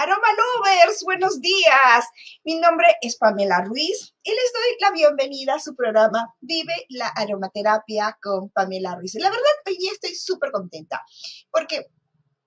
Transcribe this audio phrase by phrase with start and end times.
[0.00, 2.06] Aroma Lovers, buenos días.
[2.44, 7.08] Mi nombre es Pamela Ruiz y les doy la bienvenida a su programa Vive la
[7.08, 9.16] aromaterapia con Pamela Ruiz.
[9.16, 11.02] La verdad, hoy estoy súper contenta
[11.50, 11.86] porque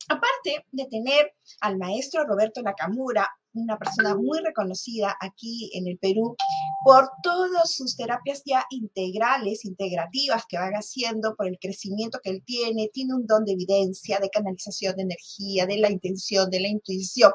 [0.07, 6.38] aparte de tener al maestro Roberto Nakamura, una persona muy reconocida aquí en el Perú
[6.84, 12.43] por todas sus terapias ya integrales, integrativas que van haciendo, por el crecimiento que él
[12.46, 16.68] tiene, tiene un don de evidencia, de canalización de energía, de la intención, de la
[16.68, 17.32] intuición,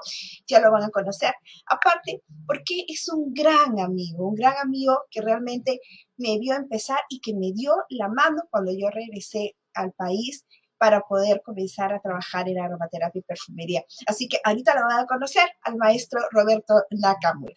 [0.46, 1.34] ya lo van a conocer.
[1.66, 5.80] Aparte, porque es un gran amigo, un gran amigo que realmente
[6.16, 10.44] me vio empezar y que me dio la mano cuando yo regresé al país
[10.78, 13.84] para poder comenzar a trabajar en aromaterapia y perfumería.
[14.06, 17.54] Así que ahorita lo van a conocer al maestro Roberto Nakamura.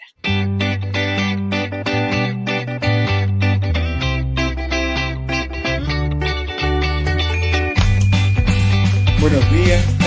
[9.20, 10.00] Buenos días,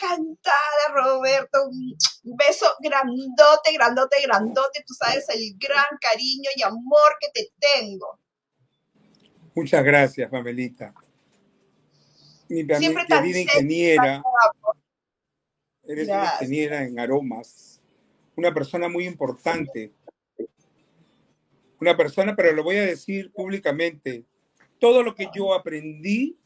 [0.00, 1.68] encantada, Roberto.
[1.68, 4.84] Un beso grandote, grandote, grandote.
[4.86, 8.18] Tú sabes el gran cariño y amor que te tengo.
[9.54, 10.94] Muchas gracias, Pamelita.
[12.50, 14.22] Mi Siempre querida ingeniera.
[15.84, 17.80] Eres una ingeniera en aromas.
[18.34, 19.92] Una persona muy importante.
[21.80, 24.24] Una persona, pero lo voy a decir públicamente.
[24.80, 26.36] Todo lo que yo aprendí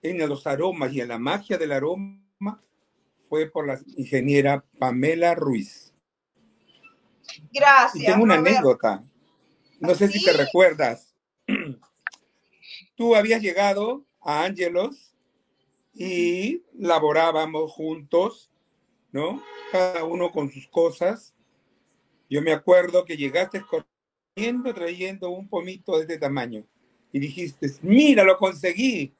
[0.00, 2.62] en los aromas y en la magia del aroma
[3.28, 5.92] fue por la ingeniera Pamela Ruiz.
[7.52, 8.02] Gracias.
[8.02, 9.04] Y tengo una anécdota.
[9.80, 11.14] No sé si te recuerdas.
[12.96, 15.15] Tú habías llegado a Ángelos
[15.96, 18.50] y laborábamos juntos,
[19.12, 19.42] ¿no?
[19.72, 21.34] Cada uno con sus cosas.
[22.28, 26.64] Yo me acuerdo que llegaste corriendo trayendo un pomito de este tamaño
[27.12, 29.14] y dijiste, mira, lo conseguí.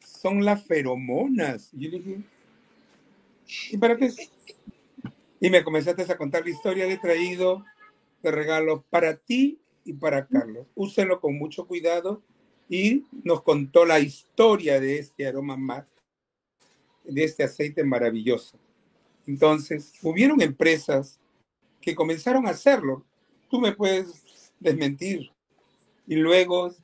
[0.00, 1.70] Son las feromonas.
[1.72, 2.22] Y yo dije,
[3.70, 4.10] ¿Y para qué?
[5.40, 7.64] Y me comenzaste a contar la historia de traído
[8.22, 10.66] de regalo para ti y para Carlos.
[10.74, 12.22] Úselo con mucho cuidado
[12.68, 15.86] y nos contó la historia de este aroma más,
[17.08, 18.58] de este aceite maravilloso.
[19.26, 21.20] Entonces, hubieron empresas
[21.80, 23.04] que comenzaron a hacerlo.
[23.50, 25.32] Tú me puedes desmentir.
[26.06, 26.74] Y luego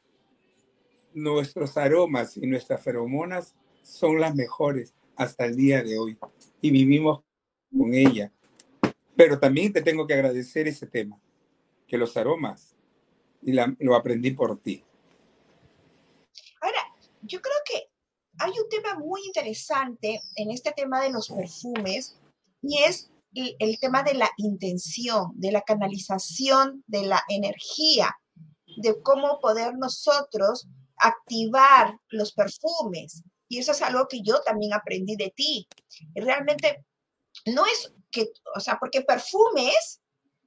[1.15, 6.19] nuestros aromas y nuestras feromonas son las mejores hasta el día de hoy
[6.61, 7.23] y vivimos
[7.71, 8.33] con ella.
[9.17, 11.21] Pero también te tengo que agradecer ese tema,
[11.87, 12.75] que los aromas,
[13.43, 14.83] y lo aprendí por ti.
[16.61, 16.81] Ahora,
[17.23, 17.94] yo creo que
[18.39, 22.17] hay un tema muy interesante en este tema de los perfumes
[22.62, 28.17] y es el, tema de la intención, de la canalización de la energía,
[28.77, 33.22] de cómo poder nosotros activar los perfumes.
[33.49, 35.69] Y eso es algo que yo también aprendí de ti.
[36.15, 36.84] Realmente
[37.47, 40.01] no es que, o sea, porque perfumes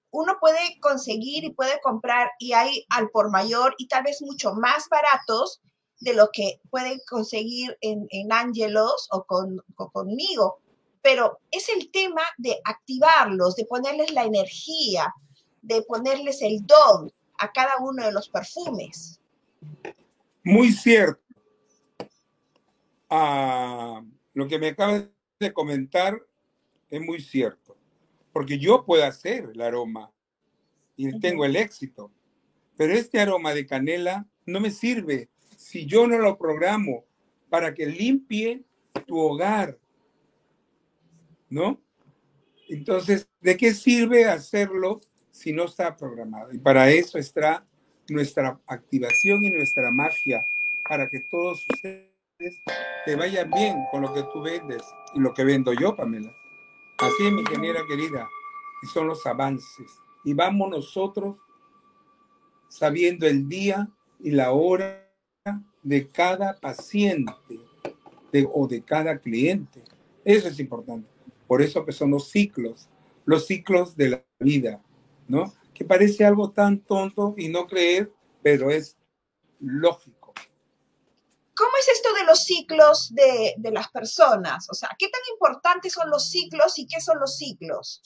[0.10, 4.54] uno puede conseguir y puede comprar y hay al por mayor y tal vez mucho
[4.54, 5.62] más baratos
[6.00, 10.60] de lo que pueden conseguir en, en Angelos o, con, conmigo.
[11.02, 15.14] Pero es el tema de activarlos, de ponerles la energía,
[15.62, 19.20] de ponerles el don a cada uno de los perfumes.
[20.44, 21.28] Muy cierto
[23.10, 24.04] a
[24.34, 25.06] lo que me acabas
[25.40, 26.20] de comentar
[26.90, 27.78] es muy cierto,
[28.34, 30.12] porque yo puedo hacer el aroma
[30.96, 32.12] y tengo el éxito,
[32.76, 35.30] pero este aroma de canela no me sirve
[35.68, 37.04] si yo no lo programo
[37.50, 38.64] para que limpie
[39.06, 39.78] tu hogar,
[41.50, 41.82] ¿no?
[42.70, 46.54] Entonces, ¿de qué sirve hacerlo si no está programado?
[46.54, 47.68] Y para eso está
[48.08, 50.48] nuestra activación y nuestra magia,
[50.88, 52.14] para que todos ustedes
[53.04, 54.84] te vaya bien con lo que tú vendes
[55.16, 56.34] y lo que vendo yo, Pamela.
[56.98, 58.30] Así es, mi ingeniera querida,
[58.84, 59.90] y son los avances.
[60.24, 61.36] Y vamos nosotros
[62.70, 63.90] sabiendo el día
[64.22, 65.07] y la hora
[65.88, 67.36] de cada paciente
[68.52, 69.82] o de cada cliente.
[70.26, 71.08] Eso es importante.
[71.48, 72.90] Por eso que son los ciclos,
[73.26, 74.82] los ciclos de la vida,
[75.28, 75.54] ¿no?
[75.74, 78.12] Que parece algo tan tonto y no creer,
[78.44, 78.98] pero es
[79.60, 80.18] lógico
[81.58, 84.70] ¿Cómo es esto de los ciclos de, las personas?
[84.70, 88.04] O sea, ¿qué tan importantes son los ciclos y qué son los ciclos?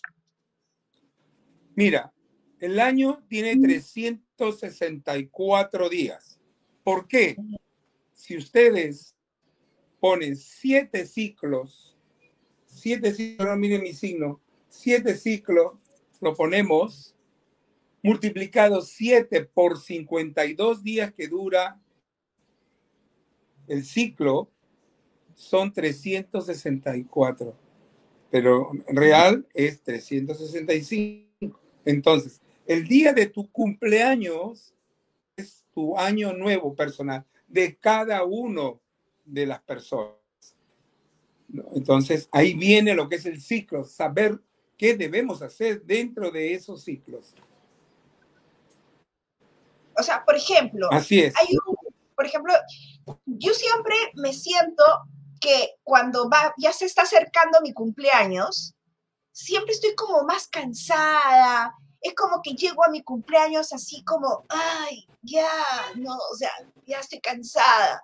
[1.76, 2.14] Mira,
[2.62, 6.40] el año tiene 364 días.
[6.82, 7.36] ¿Por qué?
[8.22, 9.16] Si ustedes
[10.00, 11.98] ponen siete ciclos,
[12.68, 15.74] siete ciclos, miren mi signo, siete ciclos,
[16.20, 17.16] lo ponemos
[18.04, 21.82] multiplicado 7 por 52 días que dura
[23.68, 24.52] el ciclo,
[25.34, 27.56] son 364.
[28.30, 31.60] Pero real es 365.
[31.86, 34.76] Entonces, el día de tu cumpleaños
[35.36, 38.82] es tu año nuevo personal de cada uno
[39.26, 40.16] de las personas.
[41.74, 44.40] Entonces, ahí viene lo que es el ciclo, saber
[44.78, 47.36] qué debemos hacer dentro de esos ciclos.
[49.98, 51.36] O sea, por ejemplo, Así es.
[51.36, 51.76] Hay un,
[52.16, 52.54] por ejemplo,
[53.26, 54.84] yo siempre me siento
[55.42, 58.76] que cuando va, ya se está acercando mi cumpleaños,
[59.32, 61.76] siempre estoy como más cansada.
[62.02, 65.48] Es como que llego a mi cumpleaños así como, ay, ya,
[65.96, 66.50] no, o sea,
[66.86, 68.04] ya estoy cansada.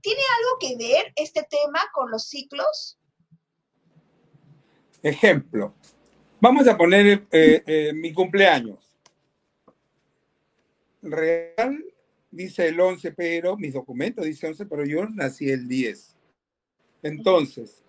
[0.00, 2.98] ¿Tiene algo que ver este tema con los ciclos?
[5.02, 5.74] Ejemplo,
[6.40, 8.96] vamos a poner eh, eh, mi cumpleaños.
[11.00, 11.84] Real
[12.30, 16.16] dice el 11, pero mis documentos dice 11, pero yo nací el 10.
[17.02, 17.82] Entonces,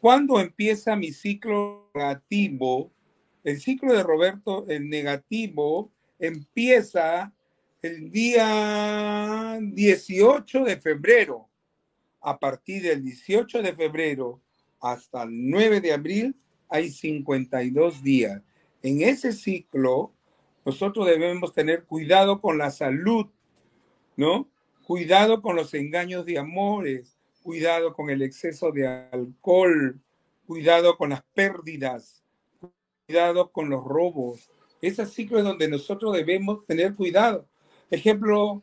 [0.00, 2.90] ¿cuándo empieza mi ciclo negativo?
[3.44, 7.30] El ciclo de Roberto, el negativo, empieza
[7.82, 11.50] el día 18 de febrero.
[12.22, 14.40] A partir del 18 de febrero
[14.80, 16.34] hasta el 9 de abril
[16.70, 18.40] hay 52 días.
[18.82, 20.14] En ese ciclo,
[20.64, 23.26] nosotros debemos tener cuidado con la salud,
[24.16, 24.48] ¿no?
[24.86, 30.00] Cuidado con los engaños de amores, cuidado con el exceso de alcohol,
[30.46, 32.23] cuidado con las pérdidas,
[33.06, 34.48] cuidado con los robos.
[34.80, 37.48] Ese ciclo es donde nosotros debemos tener cuidado.
[37.90, 38.62] Ejemplo,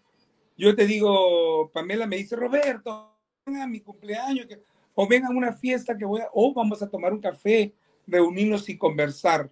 [0.57, 4.47] yo te digo, Pamela me dice, Roberto, venga a mi cumpleaños,
[4.93, 7.73] o venga a una fiesta que voy a, o vamos a tomar un café,
[8.05, 9.51] reunirnos y conversar.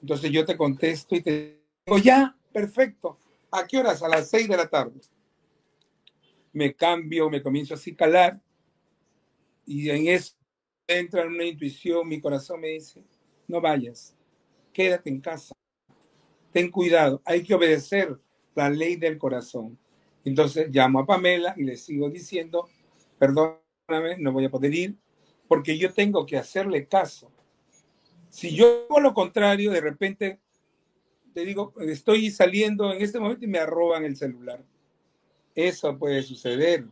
[0.00, 3.18] Entonces yo te contesto y te digo, ya, perfecto.
[3.50, 4.02] ¿A qué horas?
[4.02, 5.00] A las seis de la tarde.
[6.52, 8.40] Me cambio, me comienzo a calar
[9.66, 10.34] y en eso
[10.86, 13.04] entra una intuición, mi corazón me dice,
[13.48, 14.14] no vayas,
[14.72, 15.54] quédate en casa,
[16.52, 18.16] ten cuidado, hay que obedecer
[18.54, 19.78] la ley del corazón.
[20.24, 22.68] Entonces llamo a Pamela y le sigo diciendo,
[23.18, 24.96] perdóname, no voy a poder ir,
[25.48, 27.32] porque yo tengo que hacerle caso.
[28.28, 30.40] Si yo hago lo contrario, de repente
[31.32, 34.64] te digo, estoy saliendo en este momento y me arroban el celular.
[35.54, 36.84] Eso puede suceder.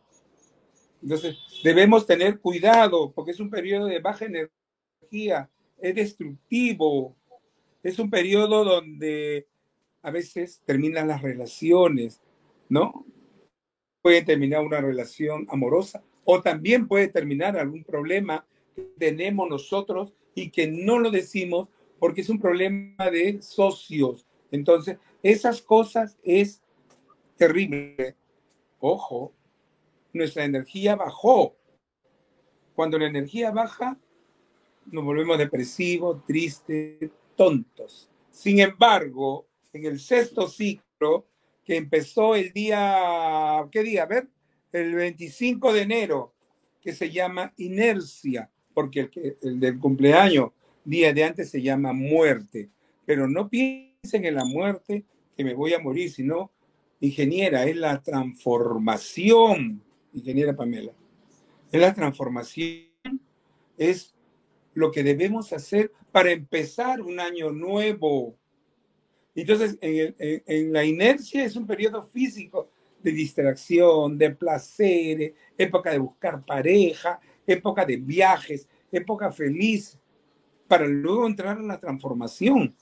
[1.03, 7.17] Entonces, debemos tener cuidado porque es un periodo de baja energía, es destructivo,
[7.83, 9.47] es un periodo donde
[10.03, 12.21] a veces terminan las relaciones,
[12.69, 13.07] ¿no?
[14.03, 20.51] Puede terminar una relación amorosa o también puede terminar algún problema que tenemos nosotros y
[20.51, 21.69] que no lo decimos
[21.99, 24.27] porque es un problema de socios.
[24.51, 26.63] Entonces, esas cosas es
[27.37, 28.17] terrible.
[28.79, 29.33] Ojo,
[30.13, 31.57] nuestra energía bajó.
[32.75, 33.99] Cuando la energía baja,
[34.91, 38.11] nos volvemos depresivos, tristes, tontos.
[38.31, 41.27] Sin embargo, en el sexto ciclo,
[41.65, 44.05] que empezó el día, ¿qué día?
[44.05, 44.29] A ver,
[44.73, 46.35] el 25 de enero,
[46.81, 50.51] que se llama inercia porque el, el del cumpleaños,
[50.85, 52.69] día de antes, se llama muerte.
[53.07, 55.03] Pero no piensen en la muerte,
[55.35, 56.51] que me voy a morir, sino,
[57.01, 60.93] ingeniera, es la transformación, ingeniera Pamela.
[61.73, 62.85] Es la transformación,
[63.79, 64.15] es
[64.77, 68.37] lo que debemos hacer para empezar un año nuevo.
[69.35, 72.69] Entonces, en, en, en, la inercia es un periodo físico
[73.03, 79.99] de distracción, de placer, época de buscar pareja, época de viajes, época feliz,
[80.69, 82.77] para luego entrar en la transformación,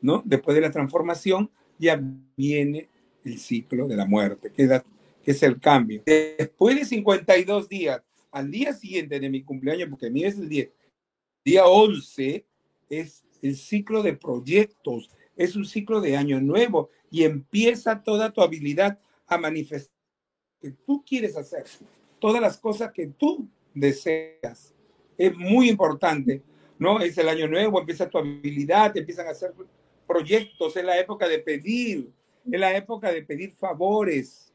[0.00, 0.22] ¿no?
[0.24, 2.00] Después de la transformación ya
[2.34, 2.88] viene
[3.22, 4.80] el ciclo de la muerte, que
[5.22, 6.02] que es el cambio.
[6.06, 10.68] Después de 52 días, al día siguiente de mi cumpleaños, porque mi es el día,
[11.44, 12.44] día 11,
[12.88, 18.42] es el ciclo de proyectos, es un ciclo de año nuevo y empieza toda tu
[18.42, 19.92] habilidad a manifestar
[20.60, 21.64] que tú quieres hacer,
[22.20, 24.72] todas las cosas que tú deseas.
[25.18, 26.42] Es muy importante,
[26.78, 27.00] ¿no?
[27.00, 29.52] Es el año nuevo, empieza tu habilidad, empiezan a hacer
[30.06, 32.10] proyectos, es la época de pedir,
[32.50, 34.52] es la época de pedir favores,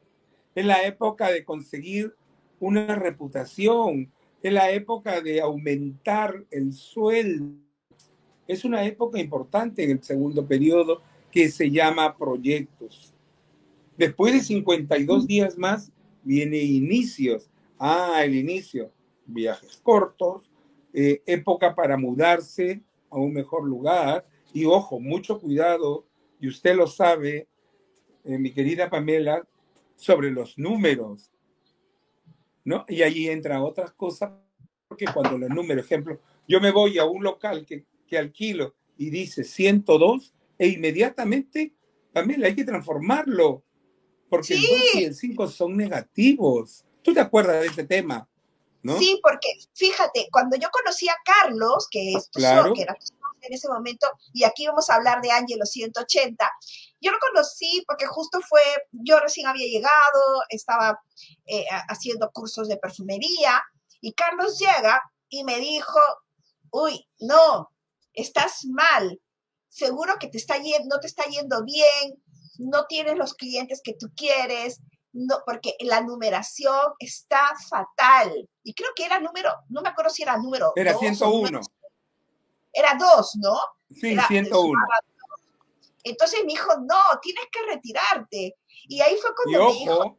[0.54, 2.14] es la época de conseguir
[2.60, 4.10] una reputación,
[4.42, 7.56] es la época de aumentar el sueldo.
[8.46, 13.12] Es una época importante en el segundo periodo que se llama proyectos.
[13.96, 15.92] Después de 52 días más,
[16.22, 17.50] viene inicios.
[17.78, 18.92] Ah, el inicio.
[19.26, 20.50] Viajes cortos,
[20.94, 22.80] eh, época para mudarse
[23.10, 24.26] a un mejor lugar.
[24.54, 26.06] Y ojo, mucho cuidado,
[26.40, 27.48] y usted lo sabe,
[28.24, 29.46] eh, mi querida Pamela,
[29.96, 31.32] sobre los números.
[32.68, 32.84] ¿No?
[32.86, 34.30] Y ahí entra otras cosas,
[34.86, 39.08] porque cuando los números, ejemplo, yo me voy a un local que, que alquilo y
[39.08, 41.72] dice 102, e inmediatamente
[42.12, 43.64] también hay que transformarlo,
[44.28, 46.84] porque el 2 y el 5 son negativos.
[47.02, 48.28] ¿Tú te acuerdas de ese tema?
[48.82, 48.98] ¿no?
[48.98, 52.74] Sí, porque fíjate, cuando yo conocí a Carlos, que, es Claro.
[52.74, 52.96] que era
[53.42, 56.50] en ese momento, y aquí vamos a hablar de Angelo 180,
[57.00, 58.60] yo lo conocí porque justo fue,
[58.92, 61.00] yo recién había llegado, estaba
[61.46, 63.62] eh, ha- haciendo cursos de perfumería,
[64.00, 65.98] y Carlos llega y me dijo,
[66.70, 67.70] uy, no,
[68.12, 69.20] estás mal,
[69.68, 72.22] seguro que te está yendo, no te está yendo bien,
[72.58, 74.80] no tienes los clientes que tú quieres,
[75.12, 78.48] no, porque la numeración está fatal.
[78.62, 81.36] Y creo que era número, no me acuerdo si era número Era dos o 101.
[81.36, 81.60] número-
[82.72, 83.58] Era dos, ¿no?
[83.94, 84.62] Sí, Era- 101.
[84.68, 85.40] sumaba dos.
[86.04, 88.56] Entonces me dijo, no, tienes que retirarte.
[88.88, 90.18] Y ahí fue Y cuando me dijo, ojo,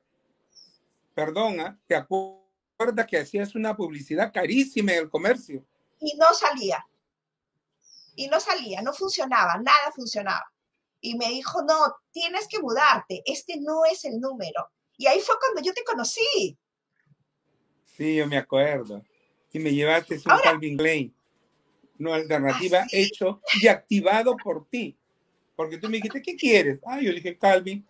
[1.14, 5.66] perdona, ¿te acuerdas que hacías una publicidad carísima en el comercio?
[6.02, 6.86] y no salía.
[8.16, 10.46] Y no salía, no funcionaba, nada funcionaba.
[11.02, 14.70] Y me dijo, no, tienes que mudarte, este no es el número.
[14.98, 16.58] Y ahí fue cuando yo te conocí.
[17.86, 19.02] Sí, yo me acuerdo.
[19.52, 21.16] Y me llevaste un Calvin Klein,
[22.00, 24.96] una alternativa hecho y activado por ti.
[25.56, 26.80] Porque tú me dijiste, ¿qué quieres?
[26.86, 27.86] Ah, yo dije, Calvin,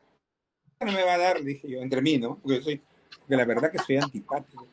[0.79, 2.39] no me va a dar, dije yo, entre mí, ¿no?
[2.39, 2.81] Porque yo soy,
[3.19, 4.67] porque la verdad que soy antipático.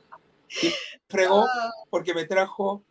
[0.62, 0.68] Y
[1.08, 2.82] fregó Ah, porque me trajo,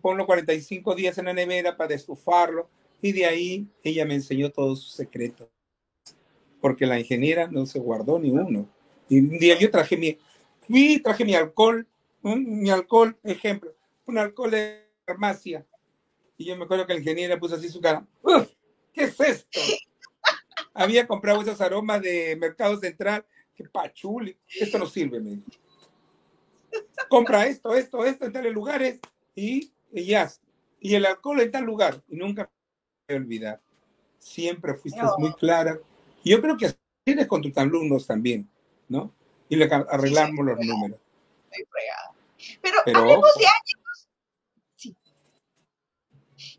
[0.00, 2.68] ponlo 45 días en la nevera para destufarlo,
[3.00, 5.48] y de ahí ella me enseñó todos sus secretos.
[6.60, 8.68] Porque la ingeniera no se guardó ni uno.
[9.08, 10.18] Y un día yo traje mi,
[10.66, 11.86] fui, traje mi alcohol,
[12.22, 13.74] mi alcohol, ejemplo,
[14.06, 15.66] un alcohol de farmacia.
[16.36, 18.06] Y yo me acuerdo que la ingeniera puso así su cara.
[18.22, 18.48] "Uf,
[18.92, 19.60] ¿Qué es esto?
[20.74, 23.24] Había comprado esos aromas de Mercado Central.
[23.54, 24.36] Que pachuli.
[24.58, 25.50] Esto no sirve, me dijo.
[27.08, 28.98] Compra esto, esto, esto en tales lugares
[29.34, 30.30] y, y ya.
[30.80, 32.02] Y el alcohol en tal lugar.
[32.08, 32.50] Y nunca
[33.08, 33.60] me voy a olvidar.
[34.18, 35.14] Siempre fuiste No.
[35.18, 35.78] muy clara.
[36.24, 38.48] Y yo creo que así eres con tus alumnos también,
[38.88, 39.12] ¿no?
[39.48, 40.98] Y le arreglamos los números.
[41.50, 42.14] estoy fregada.
[42.62, 43.38] Pero, Pero hablemos ojo.
[43.38, 43.81] de años.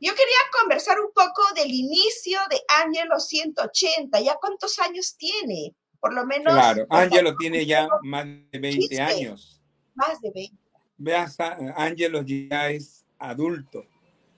[0.04, 4.20] Yo quería conversar un poco del inicio de Angelo 180.
[4.20, 5.74] ¿Ya cuántos años tiene?
[6.02, 9.02] Por lo menos Claro, o sea, Ángelo tiene ya más de 20 Quince.
[9.02, 9.62] años.
[9.96, 10.58] más de 20.
[10.98, 13.86] Veas, Ángelo ya es adulto.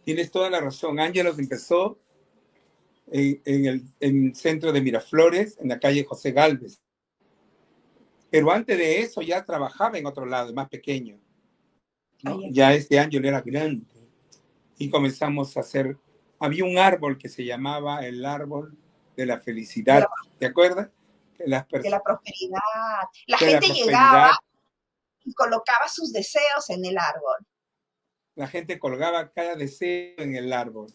[0.04, 1.00] Tienes toda la razón.
[1.00, 1.98] Ángelo empezó
[3.08, 6.80] en, en el en el centro de Miraflores, en la calle José Galvez.
[8.30, 11.20] Pero antes de eso ya trabajaba en otro lado, más pequeño.
[12.22, 12.40] ¿no?
[12.44, 12.50] Ya.
[12.52, 13.95] Ya este Ángelo era grande.
[14.78, 15.98] Y comenzamos a hacer.
[16.40, 18.78] Había un árbol que se llamaba el árbol
[19.16, 20.06] de la felicidad.
[20.38, 20.90] ¿Te acuerdas?
[21.38, 22.60] Que las de la prosperidad.
[23.28, 24.40] La de la gente prosperidad, llegaba
[25.24, 27.46] y colocaba sus deseos en el árbol.
[28.36, 30.88] la gente colgaba cada deseo en el árbol.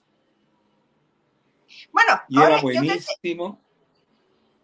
[1.92, 3.60] Bueno, Y ahora era te- buenísimo.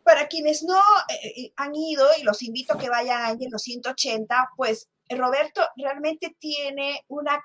[0.03, 3.59] para quienes no eh, eh, han ido y los invito a que vayan a Angelo
[3.59, 7.43] 180, pues Roberto realmente tiene una,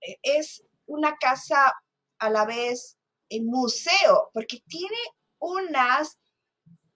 [0.00, 1.72] eh, es una casa
[2.18, 2.98] a la vez
[3.30, 4.96] en museo, porque tiene
[5.38, 6.18] unas,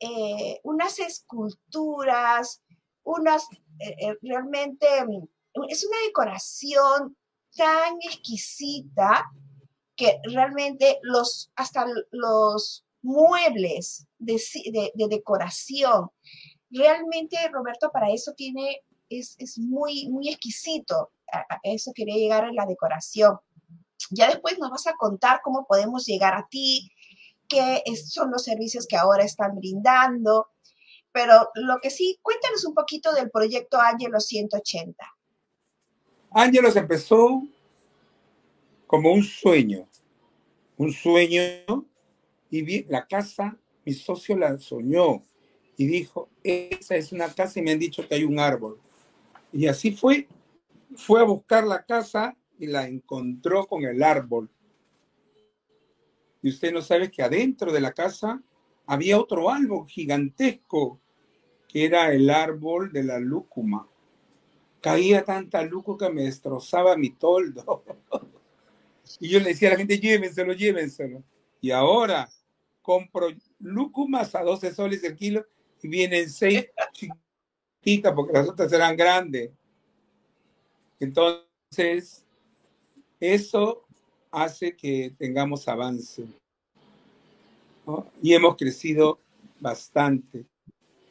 [0.01, 2.63] eh, unas esculturas,
[3.05, 3.45] unas,
[3.81, 7.17] eh, eh, realmente, mm, es una decoración
[7.57, 9.25] tan exquisita
[9.97, 14.41] que realmente los, hasta los muebles de,
[14.73, 16.11] de- de decoración,
[16.71, 18.81] realmente Roberto para eso tiene,
[19.11, 21.13] es, es muy, muy exquisito.
[21.31, 23.39] A, a eso quería llegar en la decoración.
[24.11, 26.90] Ya después nos vas a contar cómo podemos llegar a ti,
[27.49, 30.49] qué son los servicios que ahora están brindando.
[31.12, 34.97] Pero lo que sí, cuéntanos un poquito del proyecto Ángelo 180.
[36.30, 37.42] Ángelos empezó
[38.87, 39.87] como un sueño,
[40.76, 41.87] un sueño,
[42.52, 45.23] y la casa, mi socio la soñó
[45.78, 48.78] y dijo, esa es una casa y me han dicho que hay un árbol.
[49.52, 50.28] Y así fue,
[50.94, 54.49] fue a buscar la casa y la encontró con el árbol.
[56.42, 58.40] Y usted no sabe que adentro de la casa
[58.87, 61.00] había otro árbol gigantesco,
[61.66, 63.88] que era el árbol de la lúcuma.
[64.81, 67.85] Caía tanta lúcuma que me destrozaba mi toldo.
[69.19, 71.23] Y yo le decía a la gente, llévenselo, llévenselo.
[71.61, 72.31] Y ahora
[72.81, 73.28] compro
[73.59, 75.45] lúcumas a 12 soles el kilo
[75.83, 79.50] y vienen seis chiquitas porque las otras eran grandes.
[80.99, 82.25] Entonces,
[83.23, 83.85] eso
[84.33, 86.26] hace que tengamos avance.
[88.21, 89.21] Y hemos crecido
[89.61, 90.45] bastante.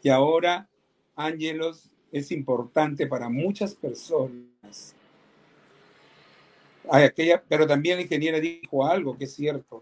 [0.04, 0.70] Y ahora
[1.16, 4.94] Ángelos es importante para muchas personas.
[6.90, 9.82] Hay aquella, pero también la ingeniera dijo algo que es cierto.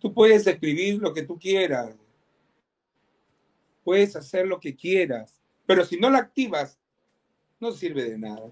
[0.00, 1.94] Tú puedes escribir lo que tú quieras.
[3.84, 5.38] Puedes hacer lo que quieras.
[5.66, 6.78] Pero si no la activas,
[7.60, 8.50] no sirve de nada.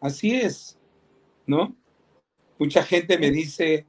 [0.00, 0.75] Así es,
[1.46, 1.76] ¿no?
[2.58, 3.86] Mucha gente me dice,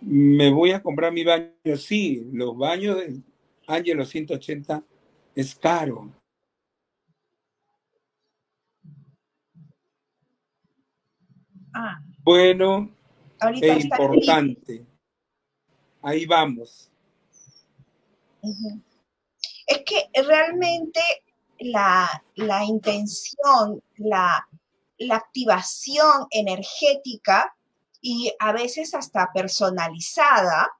[0.00, 1.52] me voy a comprar mi baño.
[1.76, 3.22] Sí, los baños de
[3.66, 4.84] Ángelo 180
[5.34, 6.12] es caro.
[11.72, 12.00] Ah.
[12.22, 12.90] Bueno,
[13.62, 14.84] es importante.
[16.02, 16.90] Ahí vamos.
[19.66, 21.00] Es que realmente
[21.60, 22.22] la,
[22.66, 24.48] intención, la,
[25.00, 27.56] la activación energética
[28.02, 30.70] y a veces hasta personalizada,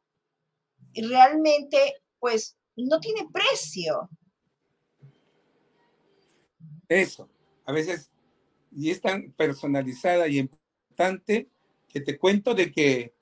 [0.95, 4.11] realmente pues no tiene precio.
[6.87, 7.29] Eso,
[7.65, 8.11] a veces,
[8.71, 11.49] y es tan personalizada y importante
[11.89, 13.15] que te cuento de que,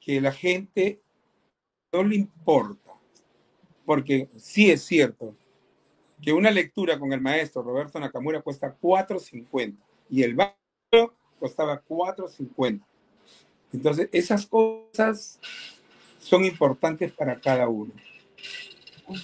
[0.00, 1.00] que la gente
[1.92, 2.92] no le importa,
[3.84, 5.36] porque sí es cierto
[6.20, 10.54] que una lectura con el maestro Roberto Nakamura cuesta 4.50 y el baño
[11.38, 12.84] costaba 4.50.
[13.72, 15.38] Entonces, esas cosas
[16.18, 17.92] son importantes para cada uno.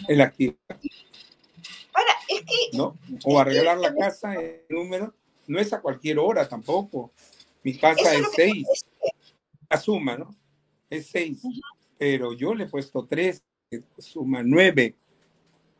[0.08, 0.56] El activo.
[2.72, 2.98] ¿no?
[3.24, 5.14] O arreglar la casa en número,
[5.46, 7.12] no es a cualquier hora tampoco.
[7.62, 8.66] Mi casa es seis.
[9.68, 10.34] La suma, ¿no?
[10.90, 11.42] Es seis.
[11.98, 13.42] Pero yo le he puesto tres,
[13.98, 14.96] suma nueve.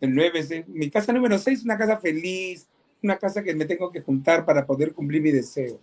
[0.00, 2.68] El nueve es, mi casa número seis es una casa feliz,
[3.02, 5.80] una casa que me tengo que juntar para poder cumplir mi deseo.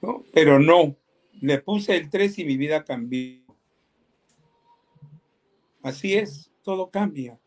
[0.00, 0.24] ¿No?
[0.32, 0.96] Pero no,
[1.40, 3.40] le puse el tres y mi vida cambió.
[5.82, 7.38] Así es, todo cambia.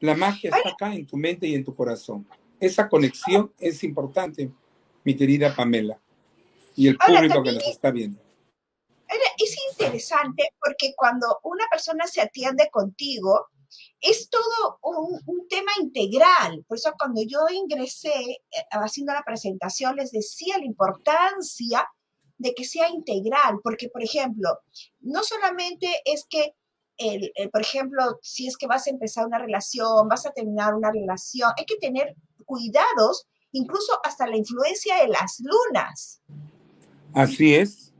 [0.00, 2.26] La magia está acá en tu mente y en tu corazón.
[2.60, 4.50] Esa conexión es importante,
[5.04, 6.00] mi querida Pamela,
[6.76, 8.20] y el público que nos está viendo.
[9.38, 13.46] Es interesante porque cuando una persona se atiende contigo,
[14.00, 16.64] es todo un, tema integral.
[16.68, 21.88] Por eso cuando yo ingresé eh, haciendo la presentación les decía la importancia
[22.36, 24.58] de que sea integral, porque por ejemplo,
[25.00, 26.54] no solamente es que
[26.98, 30.90] el, por ejemplo, si es que vas a empezar una relación, vas a terminar una
[30.90, 36.20] relación, hay que tener cuidados, incluso hasta la influencia de las lunas.
[37.14, 37.92] Así es.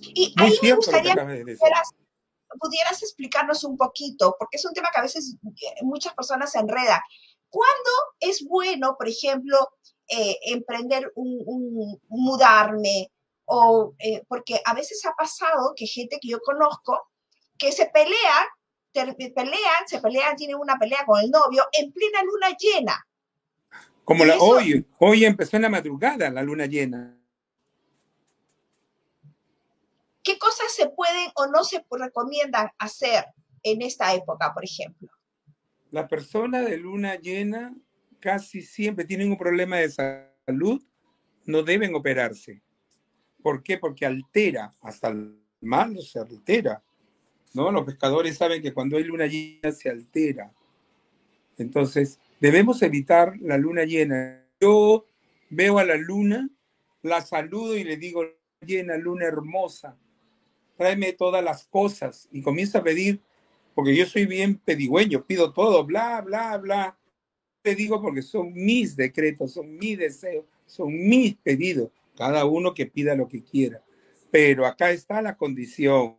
[0.00, 1.56] Y ahí me gustaría que
[2.58, 6.58] pudieras, explicarnos un poquito, porque es un tema que a veces eh, muchas personas se
[6.58, 7.00] enredan.
[7.48, 9.58] ¿Cuándo es bueno, por ejemplo,
[10.08, 13.10] eh, emprender un, mudarme?
[13.44, 16.98] O, eh, porque a veces ha pasado que gente que yo conozco
[17.58, 18.48] que se pelea,
[18.92, 23.06] pelean, se pelean, tienen una pelea con el novio en plena luna llena.
[24.04, 27.21] Como la, hoy, hoy empezó en la madrugada la luna llena.
[30.32, 33.26] ¿Qué cosas se pueden o no se recomiendan hacer
[33.62, 35.06] en esta época, por ejemplo?
[35.90, 37.76] La persona de luna llena
[38.18, 40.82] casi siempre tienen un problema de salud,
[41.44, 42.62] no deben operarse.
[43.42, 43.76] ¿Por qué?
[43.76, 46.82] Porque altera, hasta el malo se altera.
[47.52, 47.70] ¿no?
[47.70, 50.50] Los pescadores saben que cuando hay luna llena se altera.
[51.58, 54.46] Entonces, debemos evitar la luna llena.
[54.58, 55.06] Yo
[55.50, 56.48] veo a la luna,
[57.02, 58.24] la saludo y le digo,
[58.62, 59.98] llena, luna hermosa,
[60.82, 62.28] tráeme todas las cosas.
[62.32, 63.20] Y comienzo a pedir,
[63.74, 66.98] porque yo soy bien pedigüeño, pido todo, bla, bla, bla.
[67.62, 71.90] Te digo porque son mis decretos, son mis deseos, son mis pedidos.
[72.16, 73.82] Cada uno que pida lo que quiera.
[74.30, 76.16] Pero acá está la condición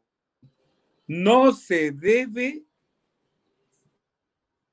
[1.07, 2.63] no se debe,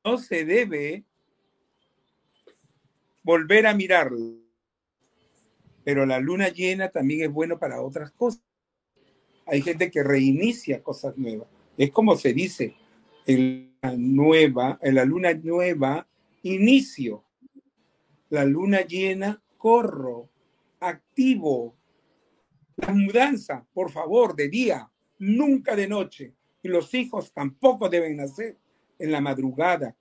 [0.04, 1.04] no se debe
[3.22, 4.38] volver a mirarlo.
[5.84, 8.42] Pero la luna llena también es bueno para otras cosas.
[9.50, 11.48] Hay gente que reinicia cosas nuevas.
[11.76, 12.76] Es como se dice,
[13.26, 16.06] en la nueva, la luna nueva,
[16.42, 17.24] inicio.
[18.28, 20.28] La luna llena, corro,
[20.78, 21.74] activo.
[22.76, 26.32] La mudanza, por favor, de día nunca de noche.
[26.62, 28.56] Y los hijos tampoco deben nacer
[29.00, 29.96] en la madrugada.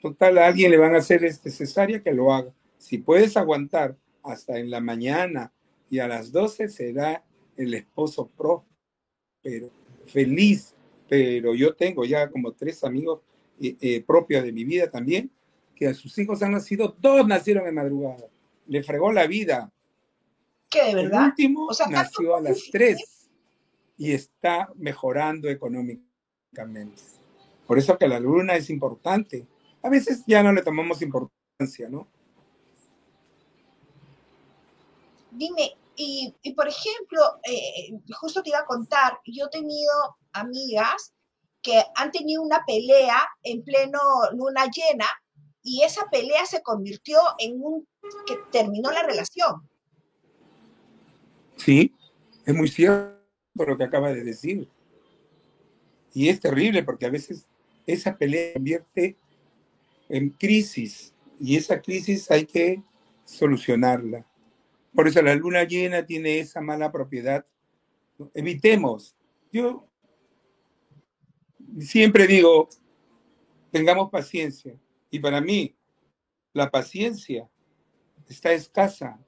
[0.00, 2.52] Total, a alguien le van a hacer es necesaria que lo haga.
[2.78, 5.52] Si puedes aguantar hasta en la mañana
[5.90, 7.24] y a las 12 será
[7.56, 8.30] el esposo
[9.42, 9.70] pero
[10.06, 10.74] feliz.
[11.08, 13.20] Pero yo tengo ya como tres amigos
[13.60, 15.30] eh, eh, propios de mi vida también,
[15.74, 18.26] que a sus hijos han nacido, todos nacieron en madrugada.
[18.66, 19.70] Le fregó la vida.
[20.70, 21.20] ¿Qué, de verdad?
[21.20, 22.98] El último nació a las 3
[23.98, 27.02] y está mejorando económicamente.
[27.66, 29.46] Por eso que la luna es importante.
[29.82, 32.08] A veces ya no le tomamos importancia, ¿no?
[35.30, 39.92] Dime, y, por ejemplo, eh, justo te iba a contar, yo he tenido
[40.32, 41.12] amigas
[41.60, 44.00] que han tenido una pelea en pleno
[44.32, 45.06] luna llena
[45.62, 47.86] y esa pelea se convirtió en un
[48.26, 49.68] que terminó la relación.
[51.56, 51.94] Sí,
[52.44, 53.16] es muy cierto
[53.54, 54.68] lo que acaba de decir.
[56.14, 57.46] Y es terrible porque a veces
[57.86, 59.16] esa pelea convierte
[60.08, 62.82] en crisis y esa crisis hay que
[63.24, 64.26] solucionarla.
[64.94, 67.44] Por eso la luna llena tiene esa mala propiedad.
[68.34, 69.16] Evitemos.
[69.50, 69.88] Yo
[71.78, 72.68] siempre digo,
[73.70, 74.74] tengamos paciencia.
[75.10, 75.74] Y para mí,
[76.52, 77.48] la paciencia
[78.28, 79.18] está escasa.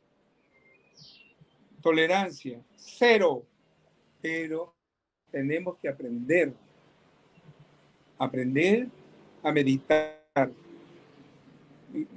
[1.83, 3.47] Tolerancia, cero.
[4.21, 4.75] Pero
[5.31, 6.55] tenemos que aprender.
[8.19, 8.89] Aprender
[9.43, 10.51] a meditar.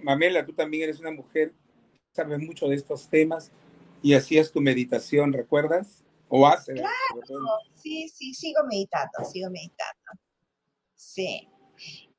[0.03, 1.53] Mamela, tú también eres una mujer
[2.17, 3.51] sabes mucho de estos temas
[4.01, 6.03] y hacías tu meditación, ¿recuerdas?
[6.29, 6.75] ¿O haces?
[6.75, 7.41] Claro,
[7.75, 10.11] sí, sí, sigo meditando, sigo meditando.
[10.95, 11.47] Sí.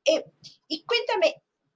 [0.05, 0.23] Eh,
[0.69, 1.35] y cuéntame,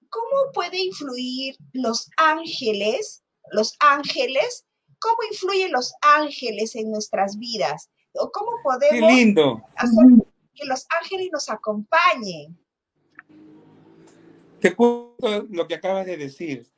[0.09, 4.65] ¿cómo puede influir los ángeles, los ángeles,
[4.99, 7.89] cómo influyen los ángeles en nuestras vidas?
[8.13, 9.61] ¿O cómo podemos lindo.
[9.75, 10.05] hacer
[10.53, 12.57] que los ángeles nos acompañen?
[14.61, 16.73] Te cuento lo que acabas de decir.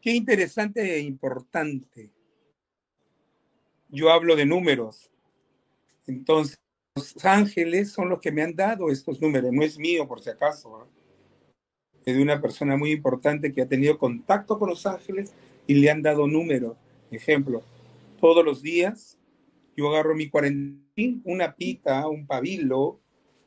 [0.00, 2.10] Qué interesante e importante.
[3.88, 5.10] Yo hablo de números.
[6.06, 6.58] Entonces,
[6.94, 9.52] los ángeles son los que me han dado estos números.
[9.52, 10.82] No es mío, por si acaso.
[10.82, 10.88] ¿eh?
[12.06, 15.32] Es de una persona muy importante que ha tenido contacto con los ángeles
[15.66, 16.76] y le han dado números.
[17.10, 17.62] Ejemplo,
[18.20, 19.18] todos los días
[19.76, 23.00] yo agarro mi cuarentín, una pita, un pabilo,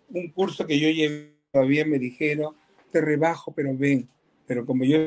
[0.10, 2.56] un curso que yo llevé todavía me dijeron,
[2.92, 4.10] te rebajo, pero ven.
[4.48, 4.98] Pero como yo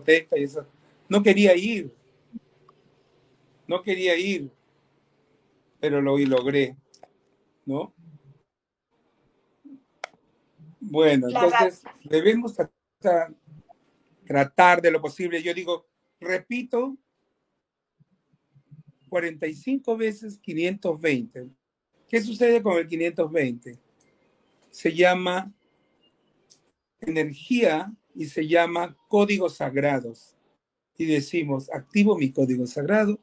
[0.00, 0.66] y.
[1.08, 1.94] No quería ir.
[3.66, 4.50] No quería ir.
[5.80, 6.76] Pero lo y logré.
[7.64, 7.92] ¿No?
[10.80, 13.34] Bueno, entonces debemos tratar,
[14.26, 15.42] tratar de lo posible.
[15.42, 15.86] Yo digo,
[16.20, 16.96] repito,
[19.08, 21.48] 45 veces 520.
[22.08, 23.78] ¿Qué sucede con el 520?
[24.70, 25.52] Se llama
[27.00, 30.36] energía y se llama códigos sagrados.
[30.96, 33.18] Y decimos, activo mi código sagrado,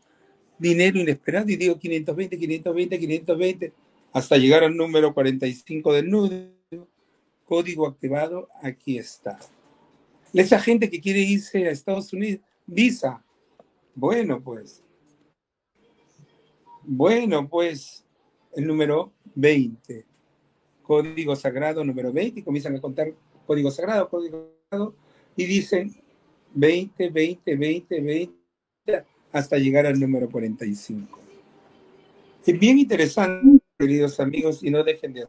[0.57, 3.73] dinero inesperado, y digo 520, 520, 520,
[4.11, 6.49] hasta llegar al número 45 del nudo.
[7.45, 9.39] Código activado, aquí está.
[10.33, 13.23] Esa gente que quiere irse a Estados Unidos, visa.
[13.95, 14.83] Bueno, pues.
[16.83, 18.05] Bueno, pues,
[18.55, 20.05] el número 20.
[20.83, 23.13] Código sagrado número 20 y comienzan a contar
[23.49, 24.53] código sagrado, código
[25.35, 25.91] y dicen
[26.53, 31.19] 20, 20, 20, 20, hasta llegar al número 45.
[32.45, 35.27] Es bien interesante, queridos amigos, y no dejen de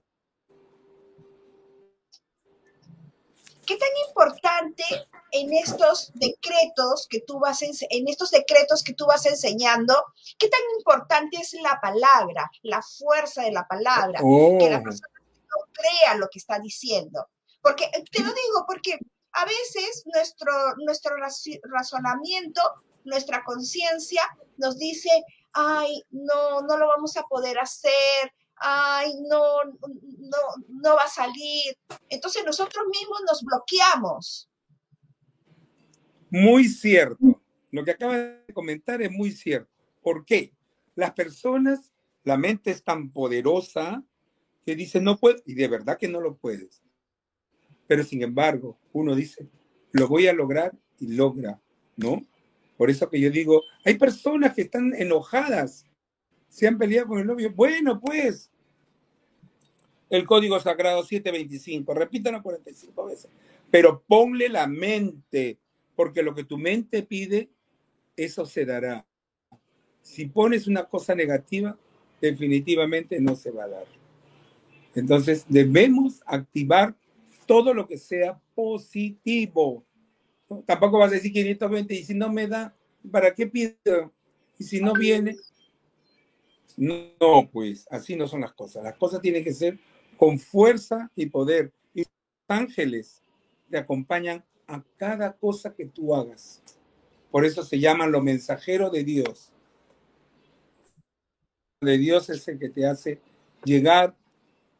[3.66, 4.84] ¿Qué tan importante
[5.32, 9.94] en estos decretos que tú vas en estos decretos que tú vas enseñando,
[10.38, 14.82] qué tan importante es la palabra, la fuerza de la palabra, que la oh.
[14.82, 17.26] persona no crea lo que está diciendo?
[17.62, 18.98] Porque te lo digo porque
[19.32, 20.52] a veces nuestro,
[20.84, 21.14] nuestro
[21.62, 22.62] razonamiento,
[23.04, 24.22] nuestra conciencia
[24.56, 25.10] nos dice,
[25.52, 31.76] ay, no, no lo vamos a poder hacer, ay, no, no, no va a salir.
[32.08, 34.48] Entonces nosotros mismos nos bloqueamos.
[36.30, 37.40] Muy cierto.
[37.70, 39.70] Lo que acaba de comentar es muy cierto.
[40.02, 40.52] ¿Por qué?
[40.94, 41.92] Las personas,
[42.24, 44.02] la mente es tan poderosa
[44.62, 46.82] que dice, no puedo, y de verdad que no lo puedes.
[47.90, 49.48] Pero sin embargo, uno dice,
[49.90, 51.60] lo voy a lograr y logra,
[51.96, 52.24] ¿no?
[52.76, 55.86] Por eso que yo digo, hay personas que están enojadas,
[56.46, 57.52] se han peleado con el novio.
[57.52, 58.52] Bueno, pues,
[60.08, 63.28] el código sagrado 725, repítalo 45 veces,
[63.72, 65.58] pero ponle la mente,
[65.96, 67.50] porque lo que tu mente pide,
[68.14, 69.04] eso se dará.
[70.00, 71.76] Si pones una cosa negativa,
[72.20, 73.86] definitivamente no se va a dar.
[74.94, 76.94] Entonces, debemos activar
[77.50, 79.84] todo lo que sea positivo.
[80.64, 82.72] Tampoco vas a decir 520 y si no me da,
[83.10, 84.14] ¿para qué pido?
[84.56, 85.36] Y si no viene,
[86.76, 88.84] no, pues así no son las cosas.
[88.84, 89.80] Las cosas tienen que ser
[90.16, 91.72] con fuerza y poder.
[91.92, 92.08] Y los
[92.46, 93.20] ángeles
[93.68, 96.62] te acompañan a cada cosa que tú hagas.
[97.32, 99.50] Por eso se llaman los mensajeros de Dios.
[101.80, 103.18] De Dios es el que te hace
[103.64, 104.16] llegar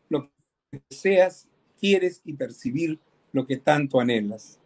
[0.08, 0.30] lo
[0.70, 1.49] que deseas,
[1.80, 2.98] quieres y percibir
[3.32, 4.58] lo que tanto anhelas.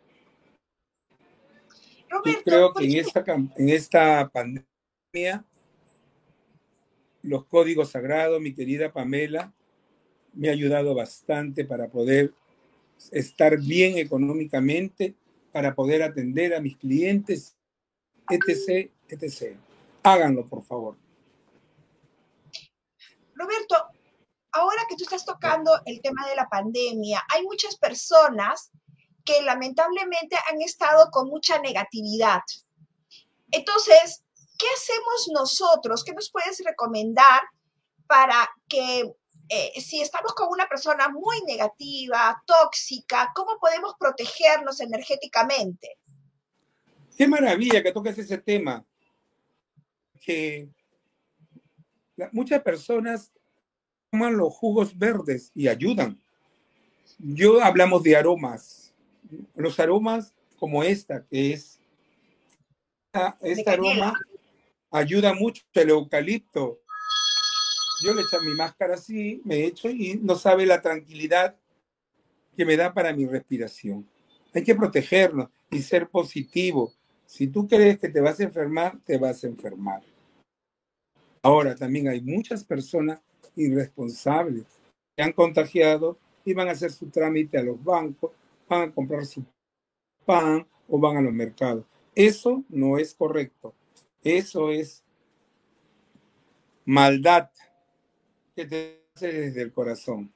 [2.24, 3.24] Yo creo que en esta,
[3.56, 5.44] en esta pandemia,
[7.22, 9.52] los códigos sagrados, mi querida Pamela,
[10.32, 12.32] me ha ayudado bastante para poder
[13.10, 15.14] estar bien económicamente,
[15.52, 17.56] para poder atender a mis clientes,
[18.30, 19.56] etc., etc.
[20.02, 20.96] Háganlo, por favor.
[23.34, 23.76] Roberto,
[24.54, 28.70] ahora que tú estás tocando el tema de la pandemia, hay muchas personas
[29.24, 32.42] que lamentablemente han estado con mucha negatividad.
[33.50, 34.22] Entonces,
[34.56, 36.04] ¿qué hacemos nosotros?
[36.04, 37.42] ¿Qué nos puedes recomendar
[38.06, 39.12] para que
[39.48, 45.98] eh, si estamos con una persona muy negativa, tóxica, ¿cómo podemos protegernos energéticamente?
[47.16, 48.84] Qué maravilla que toques ese tema.
[50.20, 50.68] Que
[52.32, 53.32] muchas personas
[54.14, 56.16] toman los jugos verdes y ayudan.
[57.18, 58.94] Yo hablamos de aromas.
[59.56, 61.80] Los aromas como esta, que es
[63.42, 64.14] este aroma
[64.92, 66.78] ayuda mucho el eucalipto.
[68.04, 71.56] Yo le echo mi máscara así, me echo y no sabe la tranquilidad
[72.56, 74.08] que me da para mi respiración.
[74.54, 76.92] Hay que protegernos y ser positivo.
[77.26, 80.04] Si tú crees que te vas a enfermar, te vas a enfermar.
[81.42, 83.20] Ahora también hay muchas personas
[83.56, 84.64] irresponsables
[85.16, 88.32] que han contagiado y van a hacer su trámite a los bancos,
[88.68, 89.44] van a comprar su
[90.24, 91.84] pan o van a los mercados.
[92.14, 93.74] Eso no es correcto.
[94.22, 95.02] Eso es
[96.84, 97.50] maldad
[98.54, 100.32] que te hace desde el corazón.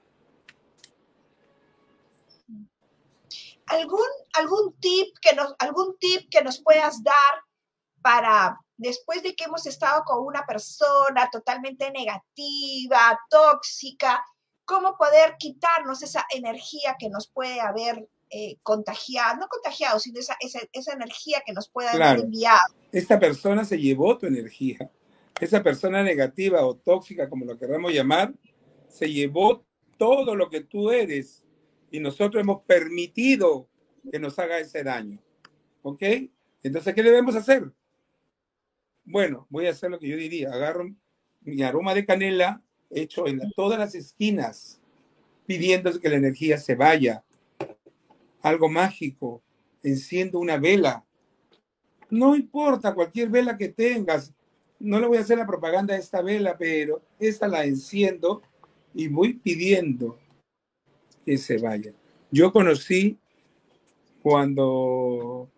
[3.67, 4.01] ¿Algún,
[4.33, 7.43] algún, tip que nos, ¿Algún tip que nos puedas dar
[8.01, 14.25] para después de que hemos estado con una persona totalmente negativa, tóxica,
[14.65, 20.37] cómo poder quitarnos esa energía que nos puede haber eh, contagiado, no contagiado, sino esa,
[20.41, 22.75] esa, energía que nos puede haber enviado.
[22.93, 24.91] Esta persona se llevó tu energía.
[25.41, 28.35] Esa persona negativa o tóxica, como lo queramos llamar,
[28.89, 29.65] se llevó
[29.97, 31.45] todo lo que tú eres
[31.91, 33.69] y nosotros hemos permitido
[34.11, 35.21] que nos haga ese daño.
[35.83, 36.03] ¿Ok?
[36.63, 37.73] Entonces, ¿qué debemos hacer?
[39.11, 40.53] Bueno, voy a hacer lo que yo diría.
[40.53, 40.95] Agarro
[41.41, 44.83] mi aroma de canela hecho en todas las esquinas,
[45.47, 47.25] pidiendo que la energía se vaya.
[48.43, 49.43] Algo mágico.
[49.83, 51.07] Enciendo una vela.
[52.11, 54.35] No importa cualquier vela que tengas.
[54.79, 58.43] No le voy a hacer la propaganda a esta vela, pero esta la enciendo
[58.93, 60.19] y voy pidiendo
[61.25, 61.93] que se vaya.
[62.31, 63.17] Yo conocí
[64.23, 65.49] cuando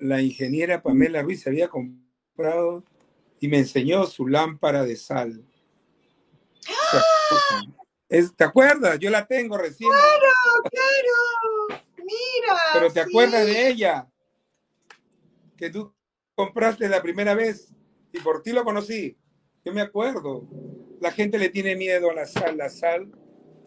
[0.00, 2.84] la ingeniera Pamela Ruiz había comprado
[3.38, 5.44] y me enseñó su lámpara de sal.
[8.08, 8.98] ¿Te acuerdas?
[8.98, 9.90] Yo la tengo recién.
[9.90, 11.82] Claro, claro.
[11.98, 12.56] Mira.
[12.72, 14.08] Pero te acuerdas de ella.
[15.56, 15.94] Que tú
[16.34, 17.72] compraste la primera vez
[18.12, 19.16] y por ti lo conocí.
[19.64, 20.48] Yo me acuerdo.
[21.00, 22.56] La gente le tiene miedo a la sal.
[22.56, 23.12] La sal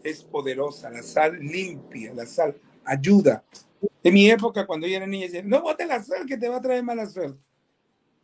[0.04, 0.90] es poderosa.
[0.90, 2.14] La sal limpia.
[2.14, 3.44] La sal ayuda.
[4.04, 6.58] En mi época, cuando yo era niña, decía, no bote la sal que te va
[6.58, 7.40] a traer mala suerte.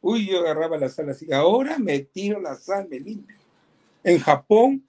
[0.01, 1.31] Uy, yo agarraba la sal así.
[1.31, 3.37] Ahora me tiro la sal, me limpio.
[4.03, 4.83] En Japón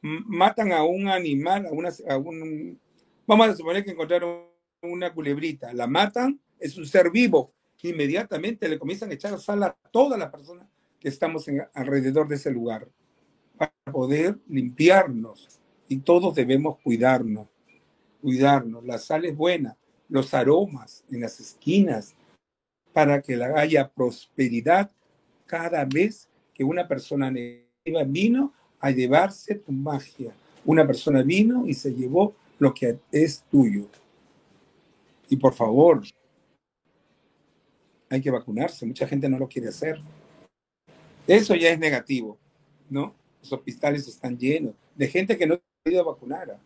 [0.00, 2.78] matan a un animal, a, una, a un...
[3.26, 4.46] Vamos a suponer que encontraron
[4.82, 5.72] una culebrita.
[5.72, 7.52] La matan, es un ser vivo.
[7.82, 10.68] Inmediatamente le comienzan a echar sal a todas las personas
[11.00, 12.88] que estamos en, alrededor de ese lugar
[13.56, 15.60] para poder limpiarnos.
[15.88, 17.48] Y todos debemos cuidarnos,
[18.20, 18.84] cuidarnos.
[18.84, 19.76] La sal es buena,
[20.12, 22.14] los aromas en las esquinas,
[22.92, 24.90] para que haya prosperidad
[25.46, 30.34] cada vez que una persona negativa vino a llevarse tu magia.
[30.66, 33.88] Una persona vino y se llevó lo que es tuyo.
[35.30, 36.02] Y por favor,
[38.10, 38.84] hay que vacunarse.
[38.84, 39.98] Mucha gente no lo quiere hacer.
[41.26, 42.36] Eso ya es negativo,
[42.90, 43.14] ¿no?
[43.40, 46.58] Los hospitales están llenos de gente que no ha podido vacunar.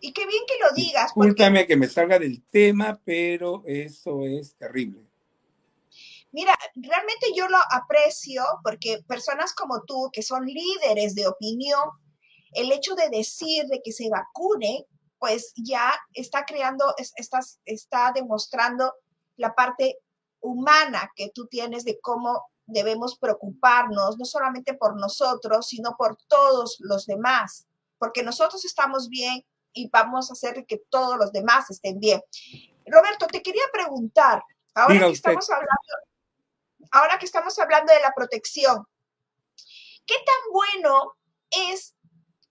[0.00, 1.14] Y qué bien que lo digas.
[1.14, 5.06] Discúlpame que me salga del tema, pero eso es terrible.
[6.32, 11.82] Mira, realmente yo lo aprecio porque personas como tú, que son líderes de opinión,
[12.52, 14.86] el hecho de decir de que se vacune,
[15.18, 18.92] pues ya está creando, está, está demostrando
[19.36, 19.98] la parte
[20.40, 26.76] humana que tú tienes de cómo debemos preocuparnos, no solamente por nosotros, sino por todos
[26.80, 27.66] los demás,
[27.98, 29.42] porque nosotros estamos bien
[29.76, 32.20] y vamos a hacer que todos los demás estén bien.
[32.86, 34.42] Roberto, te quería preguntar,
[34.74, 35.92] ahora que estamos hablando,
[36.90, 38.86] ahora que estamos hablando de la protección,
[40.06, 41.12] ¿qué tan bueno
[41.68, 41.94] es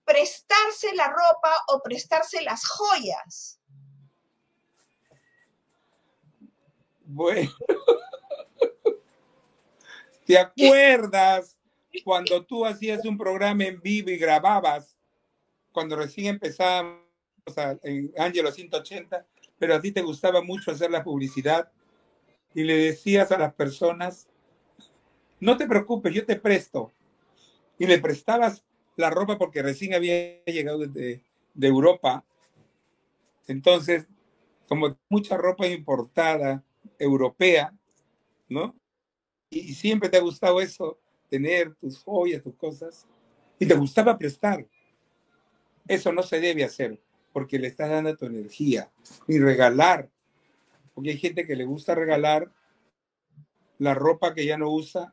[0.04, 3.60] prestarse la ropa o prestarse las joyas?
[7.00, 7.50] Bueno,
[10.26, 11.56] ¿te acuerdas
[12.04, 14.96] cuando tú hacías un programa en vivo y grababas,
[15.72, 17.05] cuando recién empezábamos
[17.82, 19.26] en Ángelo 180,
[19.58, 21.70] pero a ti te gustaba mucho hacer la publicidad
[22.54, 24.28] y le decías a las personas,
[25.40, 26.92] no te preocupes, yo te presto.
[27.78, 28.64] Y le prestabas
[28.96, 31.22] la ropa porque recién había llegado de,
[31.54, 32.24] de Europa.
[33.46, 34.06] Entonces,
[34.68, 36.64] como mucha ropa importada,
[36.98, 37.72] europea,
[38.48, 38.74] ¿no?
[39.50, 43.06] Y, siempre te ha gustado eso, tener tus joyas, tus cosas,
[43.58, 44.66] y te gustaba prestar.
[45.86, 47.00] Eso no se debe hacer
[47.36, 48.90] porque le estás dando tu energía,
[49.26, 50.08] ni regalar,
[50.94, 52.50] porque hay gente que le gusta regalar
[53.76, 55.12] la ropa que ya no usa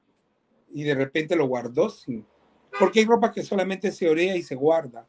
[0.69, 1.93] y de repente lo guardó
[2.79, 5.05] porque hay ropa que solamente se orea y se guarda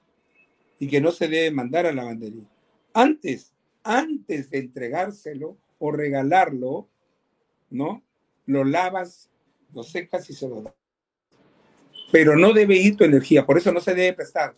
[0.81, 2.51] y que no se debe mandar a la lavandería.
[2.93, 6.89] Antes, antes de entregárselo o regalarlo,
[7.71, 8.03] ¿no?
[8.45, 9.31] Lo lavas,
[9.73, 10.75] lo secas y se lo das.
[12.11, 14.57] Pero no debe ir tu energía, por eso no se debe prestar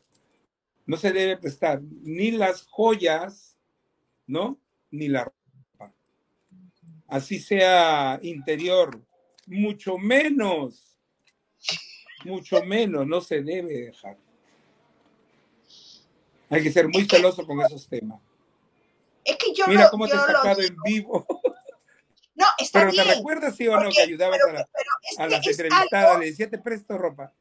[0.87, 3.59] no se debe prestar ni las joyas,
[4.27, 4.59] ¿no?
[4.90, 5.92] Ni la ropa.
[7.09, 9.05] Así sea interior,
[9.46, 10.96] mucho menos,
[12.25, 14.16] mucho menos no se debe dejar.
[16.49, 18.20] Hay que ser muy celoso con esos temas.
[19.25, 21.27] Es que yo Mira cómo te he sacado en vivo.
[22.37, 23.03] No, está pero bien.
[23.03, 24.38] ¿te recuerdas, sí o no, que ayudabas
[25.18, 26.20] a, a, las entrevistadas?
[26.20, 27.33] Le decía, te presto ropa.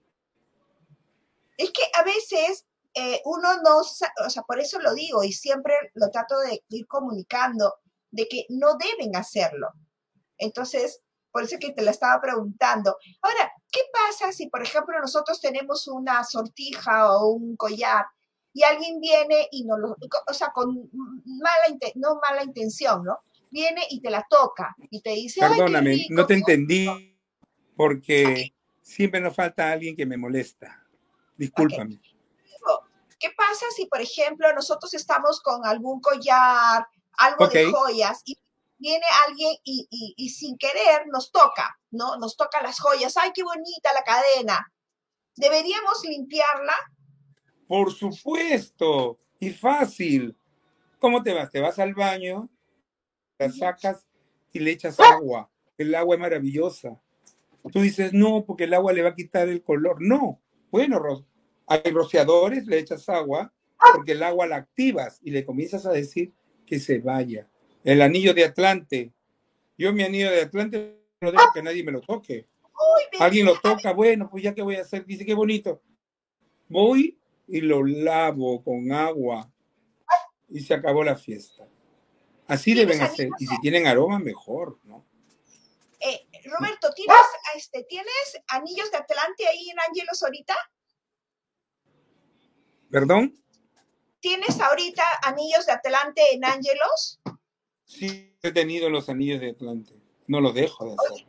[1.58, 5.74] Es que a veces eh, uno no, o sea, por eso lo digo y siempre
[5.96, 7.76] lo trato de ir comunicando,
[8.10, 9.68] de que no deben hacerlo.
[10.38, 12.96] Entonces, por eso que te la estaba preguntando.
[13.22, 18.06] Ahora, ¿qué pasa si, por ejemplo, nosotros tenemos una sortija o un collar
[18.54, 20.90] y alguien viene y no lo, o sea, con
[21.26, 23.18] mala, no mala intención, ¿no?
[23.52, 26.88] Viene y te la toca y te dice, perdóname, no te entendí
[27.76, 30.82] porque siempre nos falta alguien que me molesta.
[31.36, 32.00] Discúlpame.
[33.26, 38.38] ¿Qué pasa si, por ejemplo, nosotros estamos con algún collar, algo de joyas, y
[38.78, 42.18] viene alguien y, sin querer nos toca, ¿no?
[42.18, 43.18] Nos toca las joyas.
[43.18, 44.72] ¡Ay, qué bonita la cadena!
[45.36, 46.76] ¿Deberíamos limpiarla?
[47.68, 50.38] Por supuesto, y fácil.
[51.00, 51.50] ¿Cómo te vas?
[51.50, 52.48] Te vas al baño,
[53.40, 54.06] la sacas
[54.54, 55.50] y le echas agua.
[55.80, 57.02] El agua es maravillosa.
[57.74, 59.98] Tú dices, no, porque el agua le va a quitar el color.
[60.00, 60.40] No.
[60.70, 61.26] Bueno, Ros
[61.67, 63.54] hay rociadores, le echas agua,
[63.93, 66.34] porque el agua la activas y le comienzas a decir
[66.65, 67.47] que se vaya.
[67.84, 69.13] El anillo de Atlante.
[69.78, 72.47] Yo mi anillo de Atlante no dejo que nadie me lo toque.
[73.19, 75.82] Alguien lo toca, bueno, pues ya que voy a hacer, dice qué bonito.
[76.67, 79.49] Voy y lo lavo con agua
[80.49, 81.67] y se acabó la fiesta.
[82.47, 83.30] Así deben hacer.
[83.39, 85.06] Y si tienen aroma, mejor, ¿no?
[85.99, 87.17] Eh, Roberto, ¿tienes,
[87.56, 90.56] este, ¿tienes anillos de Atlante ahí en Ángelos ahorita?
[92.91, 93.34] ¿Perdón?
[94.19, 97.19] ¿Tienes ahorita anillos de Atlante en Ángelos?
[97.84, 100.02] Sí, he tenido los anillos de Atlante.
[100.28, 101.28] No los dejo de hacer.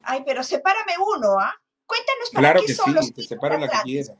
[0.00, 1.54] Ay, pero sepárame uno, ¿ah?
[1.86, 4.18] Cuéntanos para claro qué que son sí, los te separa la que quieras.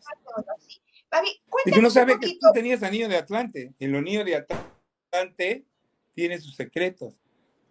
[1.64, 3.74] y tú no sabes que tú tenías anillos de Atlante.
[3.78, 5.66] El anillo de Atlante
[6.14, 7.14] tiene sus secretos.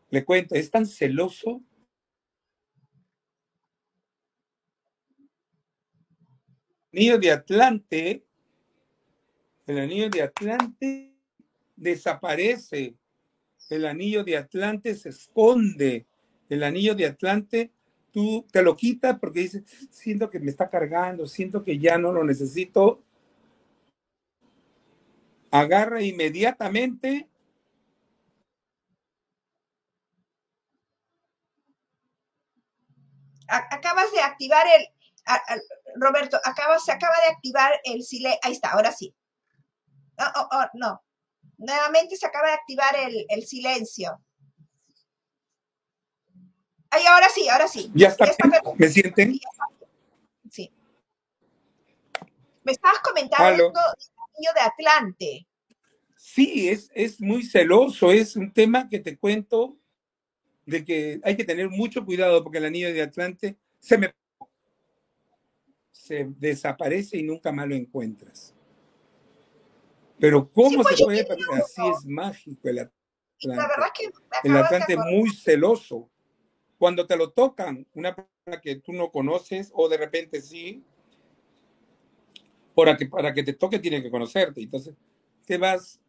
[0.10, 1.62] Le cuento, es tan celoso
[6.94, 8.27] anillo de Atlante
[9.68, 11.14] el anillo de Atlante
[11.76, 12.96] desaparece.
[13.70, 16.08] El anillo de Atlante se esconde.
[16.50, 17.72] El anillo de Atlante
[18.12, 22.14] tú te lo quitas porque dices, siento que me está cargando, siento que ya no
[22.14, 23.04] lo necesito.
[25.52, 27.30] Agarra inmediatamente.
[33.50, 34.88] Acabas de activar el,
[35.96, 38.40] Roberto, acaba, se acaba de activar el silencio.
[38.44, 39.14] Ahí está, ahora sí.
[40.18, 41.02] Oh, oh, oh, no.
[41.58, 42.96] Nuevamente se acaba de activar
[43.30, 44.20] el, silencio.
[46.90, 47.92] Ay, ahora sí, ahora sí.
[47.94, 48.26] Ya está.
[48.78, 49.40] ¿Me sienten?
[50.50, 50.72] Sí.
[52.64, 53.72] Me estabas comentando el
[54.38, 55.48] niño de Atlante.
[56.16, 58.12] Sí, es, es muy celoso.
[58.12, 59.78] Es un tema que te cuento
[60.66, 64.14] de que hay que tener mucho cuidado porque el anillo de Atlante se me
[65.92, 68.57] se desaparece y nunca más lo encuentras.
[70.20, 71.22] Pero ¿cómo se puede?
[71.22, 72.98] Así es mágico el Atlante.
[73.42, 74.10] La verdad que
[74.48, 76.10] el Atlante es muy celoso.
[76.78, 80.84] Cuando te lo tocan, una persona que tú no conoces o de repente sí,
[82.76, 84.62] para que, para que te toque tiene que conocerte.
[84.62, 84.96] Entonces,
[85.46, 86.00] te vas,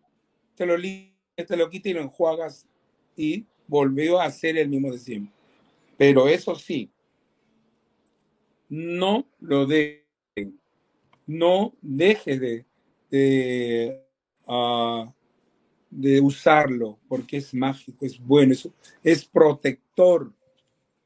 [0.55, 2.67] te lo te lo quitas y lo enjuagas
[3.17, 5.35] y volvió a ser el mismo de siempre.
[5.97, 6.91] Pero eso sí,
[8.69, 10.61] no lo dejen,
[11.27, 12.67] no deje de,
[13.11, 14.05] de,
[14.47, 15.13] ah,
[15.91, 18.69] de usarlo porque es mágico, es bueno, es,
[19.03, 20.33] es protector,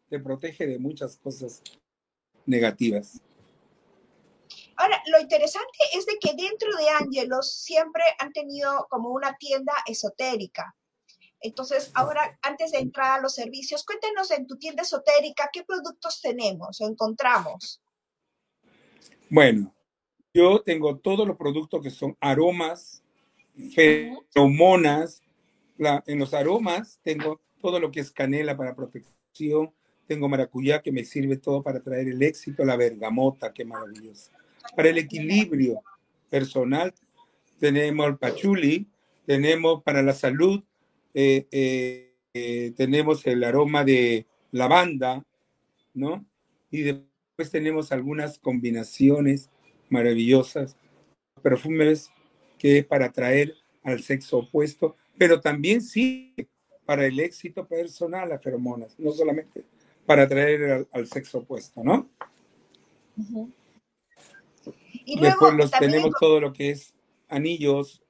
[0.08, 1.62] te protege de muchas cosas
[2.46, 3.20] negativas.
[4.76, 9.72] Ahora, lo interesante es de que dentro de Ángelos siempre han tenido como una tienda
[9.86, 10.74] esotérica.
[11.40, 16.20] Entonces, ahora, antes de entrar a los servicios, cuéntenos en tu tienda esotérica qué productos
[16.20, 17.80] tenemos o encontramos.
[19.28, 19.74] Bueno,
[20.34, 23.02] yo tengo todos los productos que son aromas,
[23.74, 25.22] feromonas.
[26.06, 29.72] en los aromas tengo todo lo que es canela para protección,
[30.06, 34.30] tengo maracuyá que me sirve todo para traer el éxito, la bergamota, qué maravilloso.
[34.74, 35.82] Para el equilibrio
[36.30, 36.94] personal
[37.60, 38.86] tenemos el pachuli,
[39.26, 40.62] tenemos para la salud
[41.14, 45.22] eh, eh, eh, tenemos el aroma de lavanda,
[45.92, 46.24] ¿no?
[46.70, 49.50] Y después tenemos algunas combinaciones
[49.92, 50.76] maravillosas,
[51.42, 52.10] perfumes
[52.58, 56.34] que es para atraer al sexo opuesto, pero también sí
[56.86, 59.64] para el éxito personal las feromonas, no solamente
[60.06, 62.08] para atraer al, sexo opuesto, ¿no?
[65.04, 66.94] y Después los, tenemos todo lo que es
[67.28, 68.02] anillos,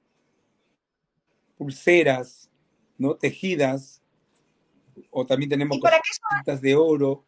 [1.59, 2.51] pulseras,
[2.97, 3.17] ¿no?
[3.17, 4.03] Tejidas,
[5.11, 7.25] o también tenemos cositas de oro.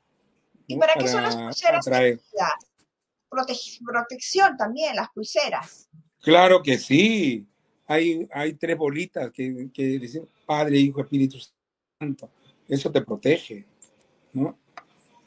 [0.67, 1.85] ¿Y para, qué son las pulseras
[3.85, 5.89] protección también, las pulseras.
[6.21, 7.47] Claro que sí.
[7.87, 11.39] Hay, hay tres bolitas que, que dicen Padre, Hijo, Espíritu
[11.99, 12.31] Santo.
[12.67, 13.67] Eso te protege,
[14.33, 14.59] ¿no?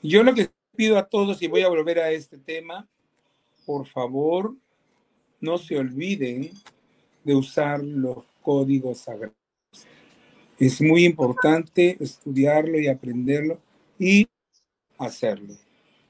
[0.02, 2.88] Yo lo que pido a todos, y voy a volver a este tema,
[3.66, 4.56] por favor,
[5.42, 6.52] no se olviden
[7.24, 9.36] de usar los códigos sagrados.
[10.58, 13.60] Es muy importante estudiarlo y aprenderlo
[14.00, 14.28] y
[14.98, 15.56] hacerlo.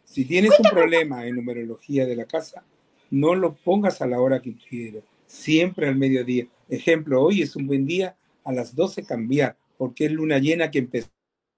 [0.08, 2.64] Si tienes un problema en numerología de la casa,
[3.12, 6.47] no lo pongas a la hora que quieras, siempre al mediodía.
[6.70, 10.80] Ejemplo, hoy es un buen día a las 12 cambiar, porque es luna llena que
[10.80, 11.10] empezó.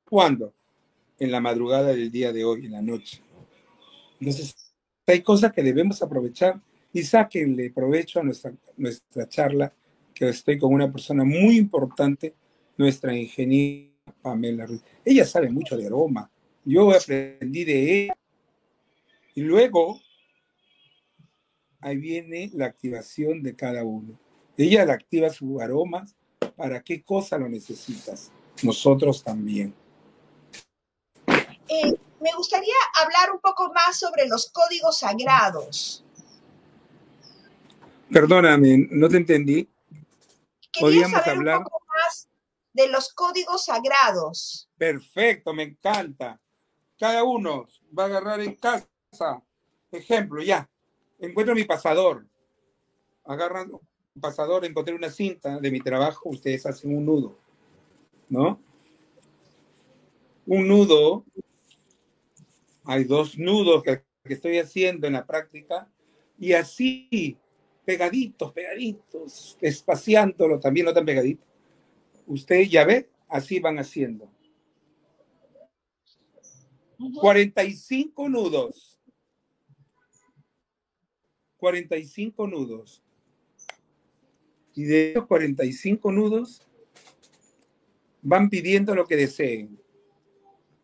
[0.10, 0.52] ¿Cuándo?
[1.20, 3.22] En la madrugada del día de hoy, en la noche.
[4.20, 4.56] Entonces,
[5.06, 6.60] hay cosas que debemos aprovechar
[6.92, 9.72] y sáquenle provecho a nuestra, nuestra charla,
[10.14, 12.34] que estoy con una persona muy importante
[12.78, 13.94] nuestra ingeniera
[14.24, 14.82] Pamela Ruiz.
[15.06, 16.32] Ella sabe mucho de aroma.
[16.66, 18.19] Yo aprendí de ella.
[19.40, 20.02] Y luego,
[21.80, 24.20] ahí viene la activación de cada uno.
[24.58, 26.14] Ella le activa sus aromas.
[26.58, 28.34] ¿Para qué cosa lo necesitas?
[28.64, 29.74] Nosotros también.
[31.70, 36.04] Eh, me gustaría hablar un poco más sobre los códigos sagrados.
[38.12, 39.70] Perdóname, no te entendí.
[40.78, 41.64] Podríamos hablar
[42.74, 44.70] de los códigos sagrados.
[44.78, 46.42] Perfecto, me encanta.
[47.00, 48.86] Cada uno va a agarrar en casa.
[49.92, 50.70] Ejemplo, ya.
[51.20, 52.26] Encuentro mi pasador.
[53.26, 57.38] Agarran un pasador, encontré una cinta de mi trabajo, ustedes hacen un nudo.
[58.30, 58.60] ¿No?
[60.46, 61.26] Un nudo.
[62.86, 65.92] Hay dos nudos que, que estoy haciendo en la práctica.
[66.38, 67.38] Y así,
[67.86, 71.50] pegaditos, pegaditos, espaciándolo, también no tan pegaditos
[72.30, 74.30] usted ya ve, así van haciendo.
[77.20, 78.99] 45 nudos.
[81.60, 83.04] 45 nudos.
[84.76, 86.66] Y de esos 45 nudos
[88.22, 89.80] van pidiendo lo que deseen.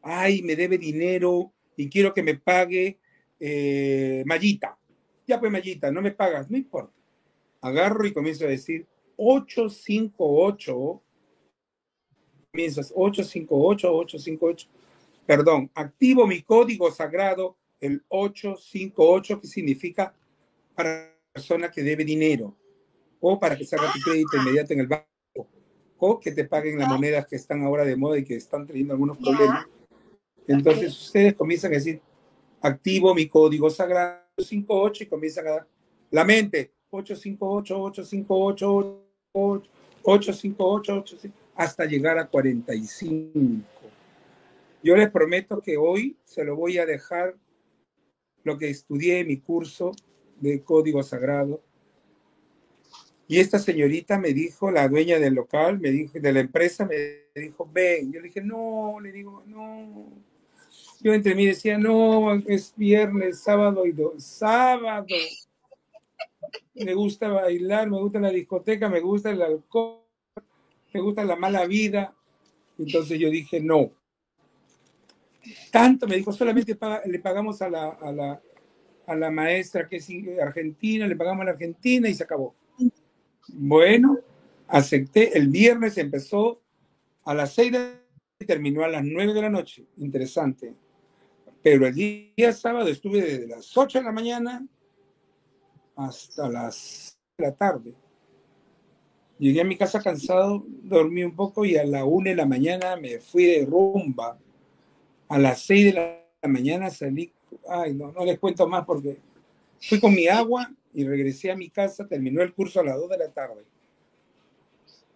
[0.02, 3.00] Ay, me debe dinero y quiero que me pague
[3.40, 4.78] eh, Mallita.
[5.26, 6.94] Ya pues Mallita, no me pagas, no importa.
[7.62, 8.86] Agarro y comienzo a decir
[9.18, 11.02] 858
[12.56, 14.70] comienzas 858, 858,
[15.26, 20.16] perdón, activo mi código sagrado, el 858, que significa
[20.76, 22.56] para persona que debe dinero,
[23.20, 25.48] o para que salga tu crédito inmediato en el banco,
[25.98, 28.94] o que te paguen las monedas que están ahora de moda y que están teniendo
[28.94, 29.66] algunos problemas.
[30.48, 32.00] Entonces ustedes comienzan a decir,
[32.62, 35.68] activo mi código sagrado 58 y comienzan a dar
[36.12, 39.72] la mente 858, 858, 858,
[40.04, 43.60] 858 hasta llegar a 45.
[44.84, 47.36] Yo les prometo que hoy se lo voy a dejar
[48.44, 49.94] lo que estudié en mi curso
[50.40, 51.62] de Código Sagrado
[53.28, 57.42] Y esta señorita me dijo, la dueña del local, me dijo, de la empresa, me
[57.42, 58.12] dijo, ven.
[58.12, 60.12] Yo le dije, no, le digo, no.
[61.02, 65.06] Yo entre mí decía, no, es viernes, sábado y dos, sábado.
[66.74, 70.02] Me gusta bailar, me gusta la discoteca, me gusta el alcohol,
[70.94, 72.16] me gusta la mala vida.
[72.78, 73.92] Entonces yo dije, no.
[75.72, 78.42] Tanto me dijo, solamente le pagamos a la,
[79.08, 80.10] a la maestra que es
[80.42, 82.56] argentina, le pagamos a la argentina y se acabó.
[83.48, 84.20] Bueno,
[84.68, 85.38] acepté.
[85.38, 86.62] El viernes empezó
[87.24, 87.72] a las seis
[88.40, 89.86] y terminó a las nueve de la noche.
[89.98, 90.74] Interesante.
[91.62, 94.66] Pero el día sábado estuve desde las ocho de la mañana
[95.96, 97.96] hasta las de la tarde.
[99.38, 102.96] Llegué a mi casa cansado, dormí un poco y a la una de la mañana
[102.96, 104.38] me fui de rumba.
[105.28, 107.34] A las seis de la mañana salí.
[107.70, 109.18] Ay, no, no les cuento más porque
[109.80, 113.10] fui con mi agua y regresé a mi casa, terminó el curso a las 2
[113.10, 113.64] de la tarde.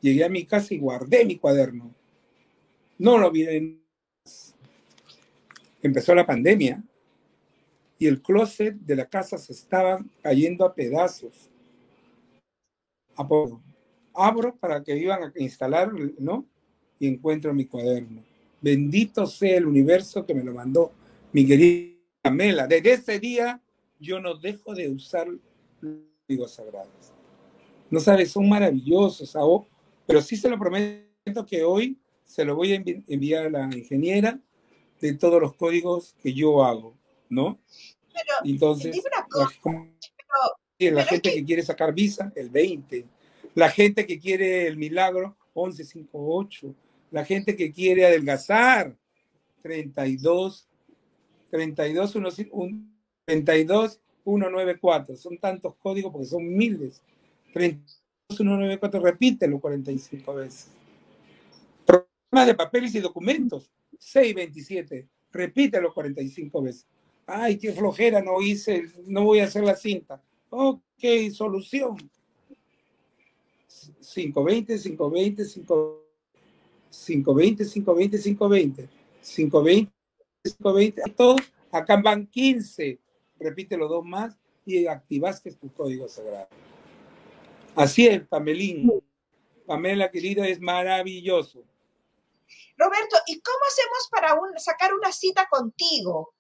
[0.02, 1.94] Llegué a mi casa y guardé mi cuaderno.
[2.98, 3.80] No lo vi.
[5.82, 6.84] Empezó la pandemia
[7.98, 11.50] y el closet de la casa se estaba cayendo a pedazos.
[14.14, 16.46] Abro para que iban a instalar, ¿no?
[17.00, 18.24] Y encuentro mi cuaderno.
[18.62, 20.92] Bendito sea el universo que me lo mandó
[21.32, 21.99] mi querida
[22.32, 22.68] Mela.
[22.68, 23.62] Desde ese día
[24.00, 25.28] yo no dejo de usar
[26.28, 27.14] códigos sagrados.
[27.90, 29.36] No sabes, son maravillosos,
[30.06, 34.40] pero sí se lo prometo que hoy se lo voy a enviar a la ingeniera
[35.02, 36.96] de todos los códigos que yo hago,
[37.30, 37.60] ¿no?
[38.14, 39.02] Pero, Entonces,
[39.34, 39.48] la,
[40.92, 43.06] la gente que quiere sacar visa, el 20.
[43.56, 46.76] La gente que quiere el milagro, 1158.
[47.12, 48.96] La gente que quiere adelgazar,
[49.62, 50.69] 32,
[51.50, 52.14] 32,
[53.26, 55.16] 32, 194.
[55.16, 57.02] Son tantos códigos porque son miles.
[57.54, 60.68] 32194, repítelo 45 veces.
[61.86, 65.08] Programa de papeles y documentos, 627.
[65.32, 66.86] Repítelo 45 veces.
[67.26, 70.22] Ay, qué flojera, no hice, no voy a hacer la cinta.
[70.50, 70.82] Ok,
[71.32, 71.98] solución.
[74.02, 76.10] 520, 520, 520,
[76.90, 78.90] 520, 520, 520,
[79.22, 79.92] 520,
[81.16, 81.36] todo.
[81.72, 83.00] Acá van 15
[83.40, 86.50] repítelo dos más y activaste tu código sagrado.
[87.76, 88.92] Así es, Pamelín.
[89.66, 91.64] Pamela, querida, es maravilloso.
[92.76, 96.34] Roberto, ¿y cómo hacemos para sacar una cita contigo?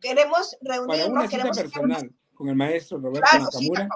[0.00, 0.98] Queremos reunirnos.
[0.98, 3.88] Para una cita personal con el maestro Roberto Nakamura,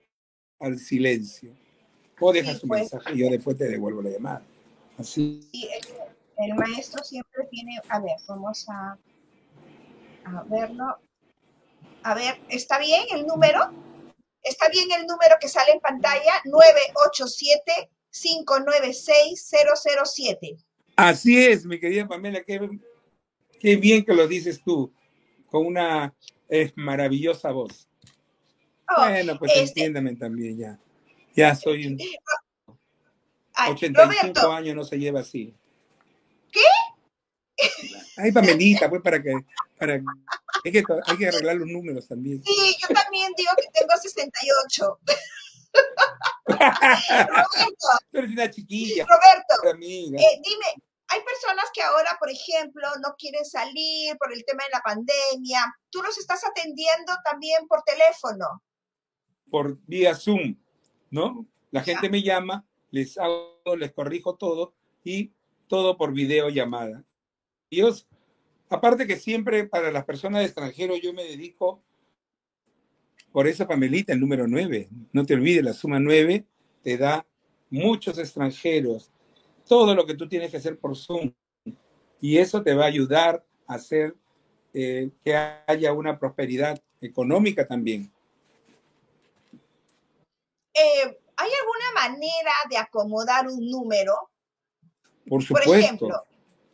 [0.60, 1.52] al silencio.
[2.20, 2.82] O dejas pues.
[2.82, 4.44] mensaje y yo después te devuelvo la llamada.
[4.98, 5.50] Así.
[6.38, 8.98] el, maestro siempre tiene, a ver, vamos a,
[10.24, 10.98] a verlo.
[12.04, 13.60] A ver, ¿está bien el número?
[14.42, 16.42] ¿Está bien el número que sale en pantalla?
[18.16, 20.64] 987-596-007.
[20.96, 22.70] Así es, mi querida Pamela, que
[23.60, 24.94] Qué bien que lo dices tú,
[25.50, 26.14] con una
[26.76, 27.90] maravillosa voz.
[28.96, 30.80] Oh, bueno, pues este entiéndame también ya.
[31.36, 31.98] Ya soy un...
[33.70, 35.56] 85 años no se lleva así.
[36.52, 36.60] ¿Qué?
[38.18, 39.34] Ay, Pamelita, pues para que,
[39.78, 40.02] para
[40.66, 42.44] hay que hay que arreglar los números también.
[42.44, 45.00] Sí, yo también digo que tengo 68.
[46.48, 47.88] Roberto.
[48.12, 49.06] Eres una chiquilla.
[49.06, 50.66] Roberto, eh, dime,
[51.08, 55.76] hay personas que ahora, por ejemplo, no quieren salir por el tema de la pandemia.
[55.90, 58.64] ¿Tú los estás atendiendo también por teléfono?
[59.50, 60.58] Por vía Zoom,
[61.12, 61.46] ¿no?
[61.72, 64.74] La gente me llama, les hago, les corrijo todo
[65.04, 65.34] y
[65.68, 67.04] todo por videollamada.
[67.70, 68.08] Dios,
[68.70, 71.84] aparte que siempre para las personas de extranjero yo me dedico
[73.36, 74.88] por esa Pamelita, el número 9.
[75.12, 76.46] No te olvides, la suma 9
[76.82, 77.28] te da
[77.70, 79.12] muchos extranjeros
[79.68, 81.34] todo lo que tú tienes que hacer por Zoom.
[82.22, 84.16] Y eso te va a ayudar a hacer
[84.74, 88.10] eh, que haya una prosperidad económica también.
[90.74, 94.32] Eh, ¿Hay alguna manera de acomodar un número?
[95.28, 95.72] Por supuesto.
[95.72, 96.24] Por ejemplo,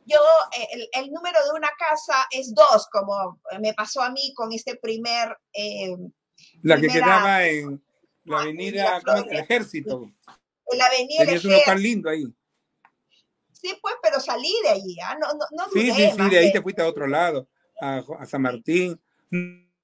[0.05, 0.20] yo,
[0.55, 4.76] eh, el, número de una casa es dos, como me pasó a mí con este
[4.76, 5.36] primer...
[6.64, 7.82] la que quedaba en
[8.26, 10.12] la avenida, el ejército.
[10.72, 12.26] En la avenida Tenías un local lindo ahí.
[13.52, 15.18] Sí, pues, pero salí de allí, ¿ah?
[15.20, 17.48] No, no, no sí, sí, sí, de ahí te fuiste a otro lado,
[17.80, 19.00] a, San Martín.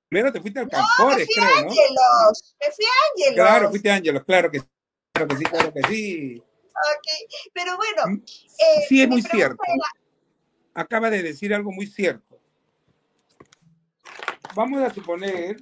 [0.10, 1.70] primero te fuiste al Campores, creo, ¿no?
[1.70, 3.36] Ángelos, me fui a Ángelos.
[3.36, 4.66] Claro, fuiste a Ángelos, claro que sí,
[5.14, 6.44] claro que sí, claro que sí.
[6.78, 8.04] Ok, pero bueno.
[8.08, 9.62] Mm, eh, sí, es muy cierto.
[10.74, 12.40] Acaba de decir algo muy cierto.
[14.56, 15.58] Vamos a suponer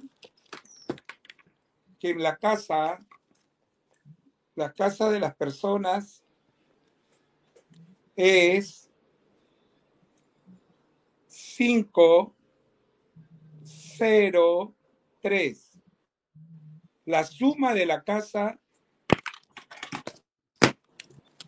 [1.98, 3.04] que en la casa,
[4.54, 6.24] la casa de las personas
[8.14, 8.90] es
[11.26, 12.34] 5,
[13.64, 14.74] 0,
[15.22, 15.72] 3.
[17.06, 18.58] La suma de la casa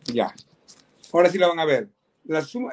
[0.05, 0.34] ya.
[1.12, 1.90] Ahora sí la van a ver.
[2.24, 2.72] La suma,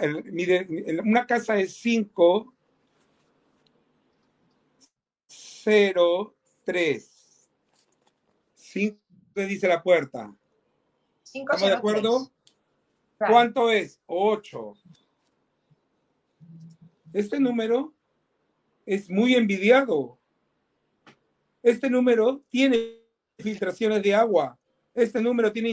[1.03, 2.53] una casa es 5,
[5.27, 7.14] 0, 3.
[8.75, 8.99] 5
[9.35, 10.35] dice la puerta.
[11.23, 12.29] ¿Estamos de acuerdo?
[13.17, 14.01] ¿Cuánto es?
[14.05, 14.73] 8.
[17.13, 17.93] Este número
[18.85, 20.19] es muy envidiado.
[21.63, 22.99] Este número tiene
[23.39, 24.59] filtraciones de agua.
[24.93, 25.69] Este número tiene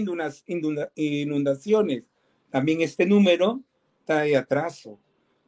[0.94, 2.08] inundaciones.
[2.50, 3.64] También este número
[4.04, 5.00] trae atraso,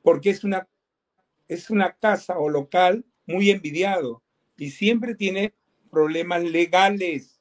[0.03, 0.69] porque es una,
[1.47, 4.25] es una casa o local muy envidiado
[4.57, 5.55] y siempre tiene
[5.89, 7.34] problemas legales.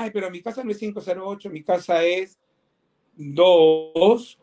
[0.00, 2.38] Ay, pero mi casa no es 508, mi casa es
[3.16, 4.38] 2,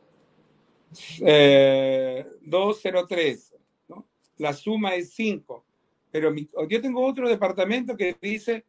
[2.42, 3.52] 203.
[3.52, 4.08] Eh, ¿no?
[4.38, 5.66] La suma es 5.
[6.12, 6.34] Pero
[6.70, 8.66] yo tengo otro departamento que dice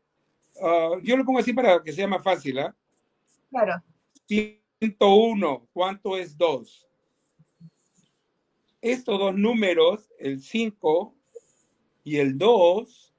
[0.60, 2.74] Ah, yo lo pongo así para que sea más fácil, ¿ah?
[3.50, 3.82] Claro.
[4.26, 6.86] 101, ¿cuánto es 2?
[8.80, 11.14] Estos dos números, el 5
[12.04, 13.14] y el 2,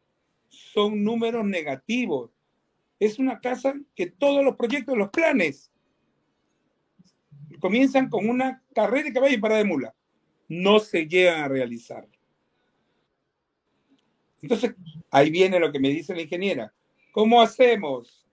[0.49, 2.31] son números negativos.
[2.99, 5.71] Es una casa que todos los proyectos, los planes,
[7.59, 9.95] comienzan con una carrera de caballo y para de mula.
[10.47, 12.07] No se llegan a realizar.
[14.41, 14.73] Entonces,
[15.11, 16.73] ahí viene lo que me dice la ingeniera.
[17.11, 18.25] ¿Cómo hacemos?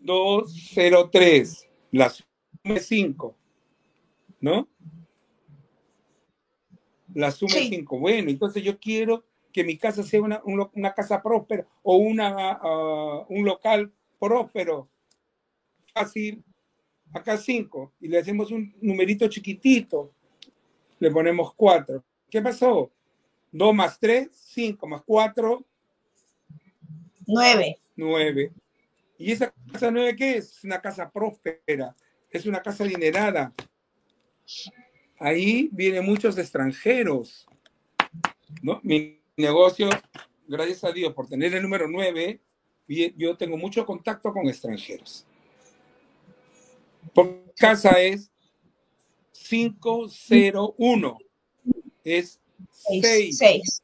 [0.00, 2.28] 203, la suma
[2.64, 3.36] es 5,
[4.40, 4.68] ¿no?
[7.14, 7.98] La suma es 5.
[7.98, 9.24] Bueno, entonces yo quiero
[9.58, 14.88] que mi casa sea una, una casa próspera o una, uh, un local próspero.
[15.92, 16.44] Fácil.
[17.12, 17.94] Acá 5.
[18.00, 20.12] Y le hacemos un numerito chiquitito.
[21.00, 22.04] Le ponemos 4.
[22.30, 22.92] ¿Qué pasó?
[23.50, 25.66] 2 más 3, 5 más 4,
[27.26, 27.78] Nueve.
[27.96, 28.52] Nueve.
[29.18, 30.62] ¿Y esa casa nueve qué es?
[30.62, 31.96] Una casa próspera,
[32.30, 33.52] es una casa adinerada.
[35.18, 37.48] Ahí vienen muchos extranjeros.
[38.62, 38.80] ¿no?
[38.82, 39.88] Mi negocio,
[40.46, 42.40] gracias a Dios, por tener el número nueve,
[43.16, 45.26] yo tengo mucho contacto con extranjeros.
[47.14, 48.30] Por casa es
[49.32, 51.18] 501.
[52.04, 52.40] Es
[52.90, 53.82] 6.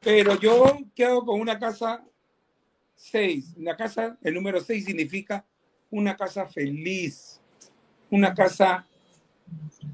[0.00, 2.04] Pero yo quedo con una casa
[2.94, 3.54] 6.
[3.56, 5.46] Una casa, el número 6 significa
[5.90, 7.40] una casa feliz.
[8.10, 8.86] Una casa,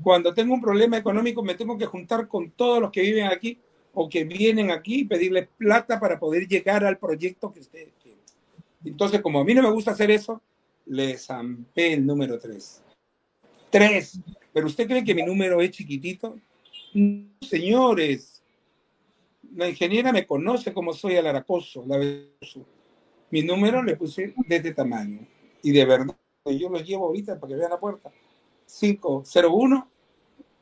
[0.03, 3.61] cuando tengo un problema económico, me tengo que juntar con todos los que viven aquí
[3.99, 8.21] o que vienen aquí y pedirles plata para poder llegar al proyecto que ustedes quieren.
[8.85, 10.43] Entonces, como a mí no me gusta hacer eso,
[10.85, 12.83] les zampé el número 3.
[13.71, 14.21] 3.
[14.53, 16.39] ¿Pero usted cree que mi número es chiquitito?
[17.41, 18.43] señores,
[19.55, 21.99] la ingeniera me conoce como soy alaracoso, la
[23.31, 25.27] Mi número le puse de este tamaño.
[25.63, 28.13] Y de verdad, yo lo llevo ahorita para que vean la puerta.
[28.67, 29.91] 501,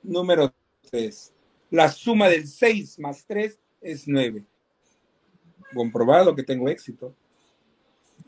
[0.05, 0.55] número
[0.89, 1.34] 3.
[1.75, 4.45] La suma del 6 más 3 es 9.
[5.75, 7.13] Comprobado que tengo éxito.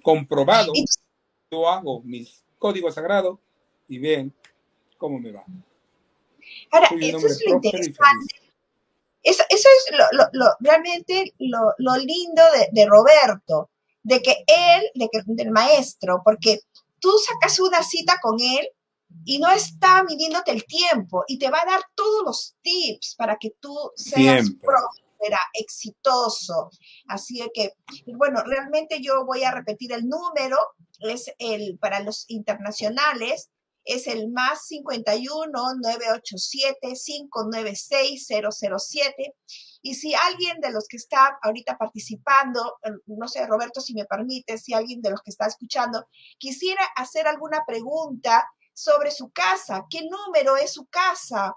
[0.03, 0.73] Comprobado.
[1.53, 3.39] Yo hago mis códigos sagrados
[3.89, 4.35] y ven
[4.99, 5.45] cómo me va.
[6.73, 8.47] Ahora, eso es lo interesante
[9.27, 9.85] eso, es
[10.33, 12.43] lo, realmente lo, lindo
[12.73, 13.71] de, Roberto,
[14.03, 16.61] de que él, de que, del maestro, porque
[17.01, 18.69] tú sacas una cita con él
[19.25, 23.37] y no está midiéndote el tiempo y te va a dar todos los tips para
[23.37, 26.71] que tú seas próspera, exitoso.
[27.09, 27.73] Así que,
[28.07, 30.57] bueno, realmente yo voy a repetir el número,
[31.01, 33.51] es el para los internacionales,
[33.87, 35.47] es el más 51
[35.81, 39.35] 987 596 007.
[39.83, 44.05] Y si alguien de los que está ahorita participando, eh, no sé, Roberto, si me
[44.05, 46.07] permite, si alguien de los que está escuchando
[46.39, 48.45] quisiera hacer alguna pregunta
[48.77, 51.57] sobre su casa, ¿qué número es su casa?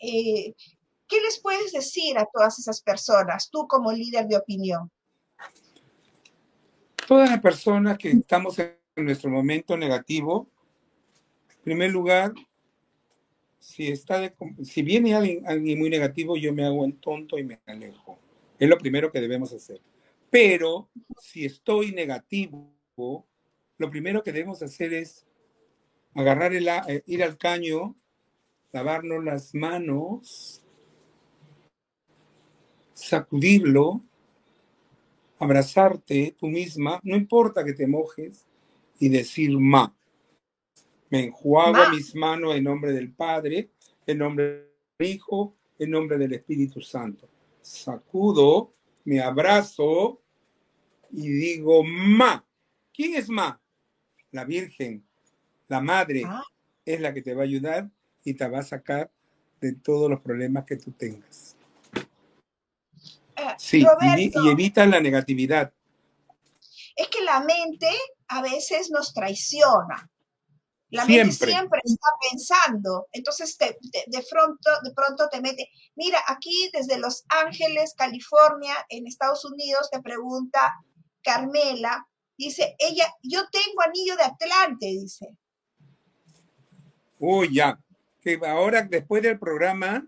[0.00, 0.54] Eh,
[1.08, 4.90] ¿Qué les puedes decir a todas esas personas, tú como líder de opinión?
[7.06, 10.48] Todas las personas que estamos en nuestro momento negativo,
[11.48, 12.32] en primer lugar,
[13.58, 14.32] si, está
[14.62, 18.18] si viene alguien, muy negativo, yo me hago el tonto y me alejo.
[18.58, 19.80] Es lo primero que debemos hacer.
[20.30, 20.88] Pero
[21.20, 22.74] si estoy negativo,
[23.76, 25.26] lo primero que debemos hacer es
[26.14, 27.96] agarrar el, eh, ir al caño,
[28.72, 30.62] lavarnos las manos,
[32.92, 34.02] sacudirlo,
[35.38, 38.44] abrazarte tú misma, no importa que te mojes,
[38.98, 39.94] y decir ma.
[41.10, 43.70] Me enjuago mis manos en nombre del Padre,
[44.06, 47.28] en nombre del Hijo, en nombre del Espíritu Santo.
[47.60, 48.72] Sacudo,
[49.04, 50.20] me abrazo
[51.10, 52.44] y digo ma.
[52.92, 53.60] ¿Quién es ma?
[54.32, 55.04] La Virgen,
[55.68, 56.42] la Madre, ah.
[56.84, 57.88] es la que te va a ayudar
[58.24, 59.10] y te va a sacar
[59.60, 61.56] de todos los problemas que tú tengas.
[63.36, 65.72] Eh, sí, y, evita la negatividad.
[66.96, 67.88] Es que la mente
[68.28, 70.10] a veces nos traiciona.
[70.90, 73.08] La mente siempre está pensando.
[73.12, 75.70] Entonces de, pronto, de pronto te mete.
[75.96, 80.74] Mira, aquí desde Los Ángeles, California, en Estados Unidos, te pregunta
[81.22, 82.06] Carmela.
[82.38, 85.36] Dice, ella, yo tengo anillo de Atlante, dice.
[87.18, 87.78] Uy, ya.
[88.22, 90.06] Que ahora, después del programa,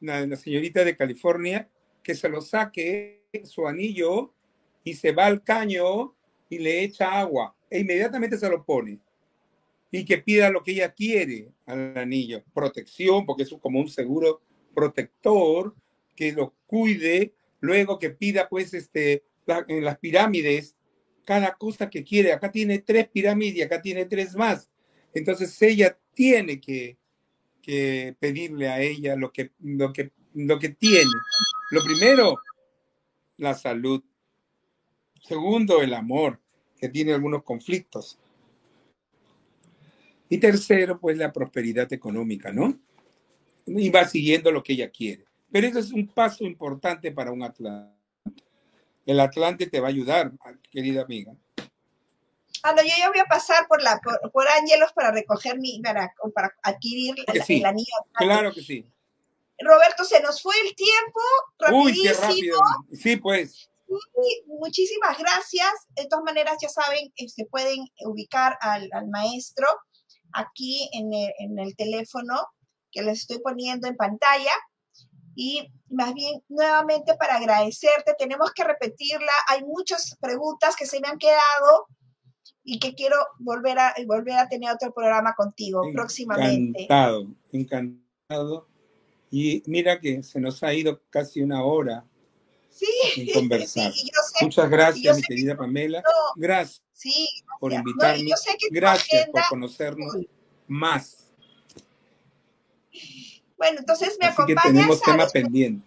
[0.00, 1.68] la, señorita de California,
[2.02, 4.34] que se lo saque su anillo
[4.82, 6.14] y se va al caño
[6.50, 9.00] y le echa agua e inmediatamente se lo pone
[9.96, 14.42] y que pida lo que ella quiere al anillo, protección, porque es como un seguro
[14.74, 15.72] protector,
[16.16, 19.22] que lo cuide, luego que pida pues este,
[19.68, 20.74] en las pirámides
[21.24, 22.32] cada cosa que quiere.
[22.32, 24.68] Acá tiene tres pirámides acá tiene tres más.
[25.14, 26.96] Entonces ella tiene que,
[27.62, 31.10] que pedirle a ella lo que, lo, que, lo que tiene.
[31.70, 32.34] Lo primero,
[33.36, 34.02] la salud.
[35.20, 36.40] Segundo, el amor,
[36.80, 38.18] que tiene algunos conflictos.
[40.28, 42.78] Y tercero, pues la prosperidad económica, ¿no?
[43.66, 45.24] Y va siguiendo lo que ella quiere.
[45.50, 47.94] Pero eso es un paso importante para un Atlante.
[49.06, 50.32] El Atlante te va a ayudar,
[50.70, 51.34] querida amiga.
[52.62, 56.14] Ah, no, yo ya voy a pasar por la por, Ángelos para recoger mi, para,
[56.34, 57.92] para adquirir el, anillo.
[58.14, 58.86] Claro que sí.
[59.58, 61.20] Roberto, se nos fue el tiempo
[61.58, 61.84] rapidísimo.
[61.84, 62.58] Uy, qué rápido.
[62.92, 63.70] Sí, pues.
[64.46, 65.72] muchísimas gracias.
[65.90, 69.66] De todas maneras, ya saben, se este, pueden ubicar al, al maestro
[70.34, 72.34] aquí en el, teléfono
[72.90, 74.52] que les estoy poniendo en pantalla.
[75.36, 79.32] Y más bien, nuevamente para agradecerte, tenemos que repetirla.
[79.48, 81.86] Hay muchas preguntas que se me han quedado
[82.62, 86.84] y que quiero volver a, volver a tener otro programa contigo próximamente.
[86.84, 88.68] Encantado, encantado.
[89.30, 92.04] Y mira que se nos ha ido casi una hora
[93.14, 93.92] sí, conversar.
[94.40, 96.02] Muchas gracias, mi querida Pamela.
[96.36, 97.28] Gracias sí,
[97.60, 98.30] por invitarme.
[98.70, 100.16] gracias por conocernos
[100.66, 101.32] más.
[103.56, 105.86] Bueno, entonces me Así Que tenemos tema pendiente.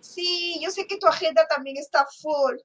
[0.00, 2.56] Sí, yo sé que tu agenda también está full.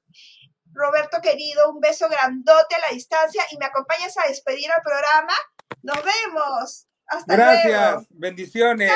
[0.72, 5.34] Roberto querido, un beso grandote a la distancia y me acompañas a despedir al programa.
[5.82, 6.86] Nos vemos.
[7.06, 8.06] Hasta Gracias.
[8.10, 8.90] Bendiciones.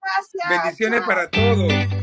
[0.00, 0.48] Gracias.
[0.48, 1.99] Bendiciones para todos.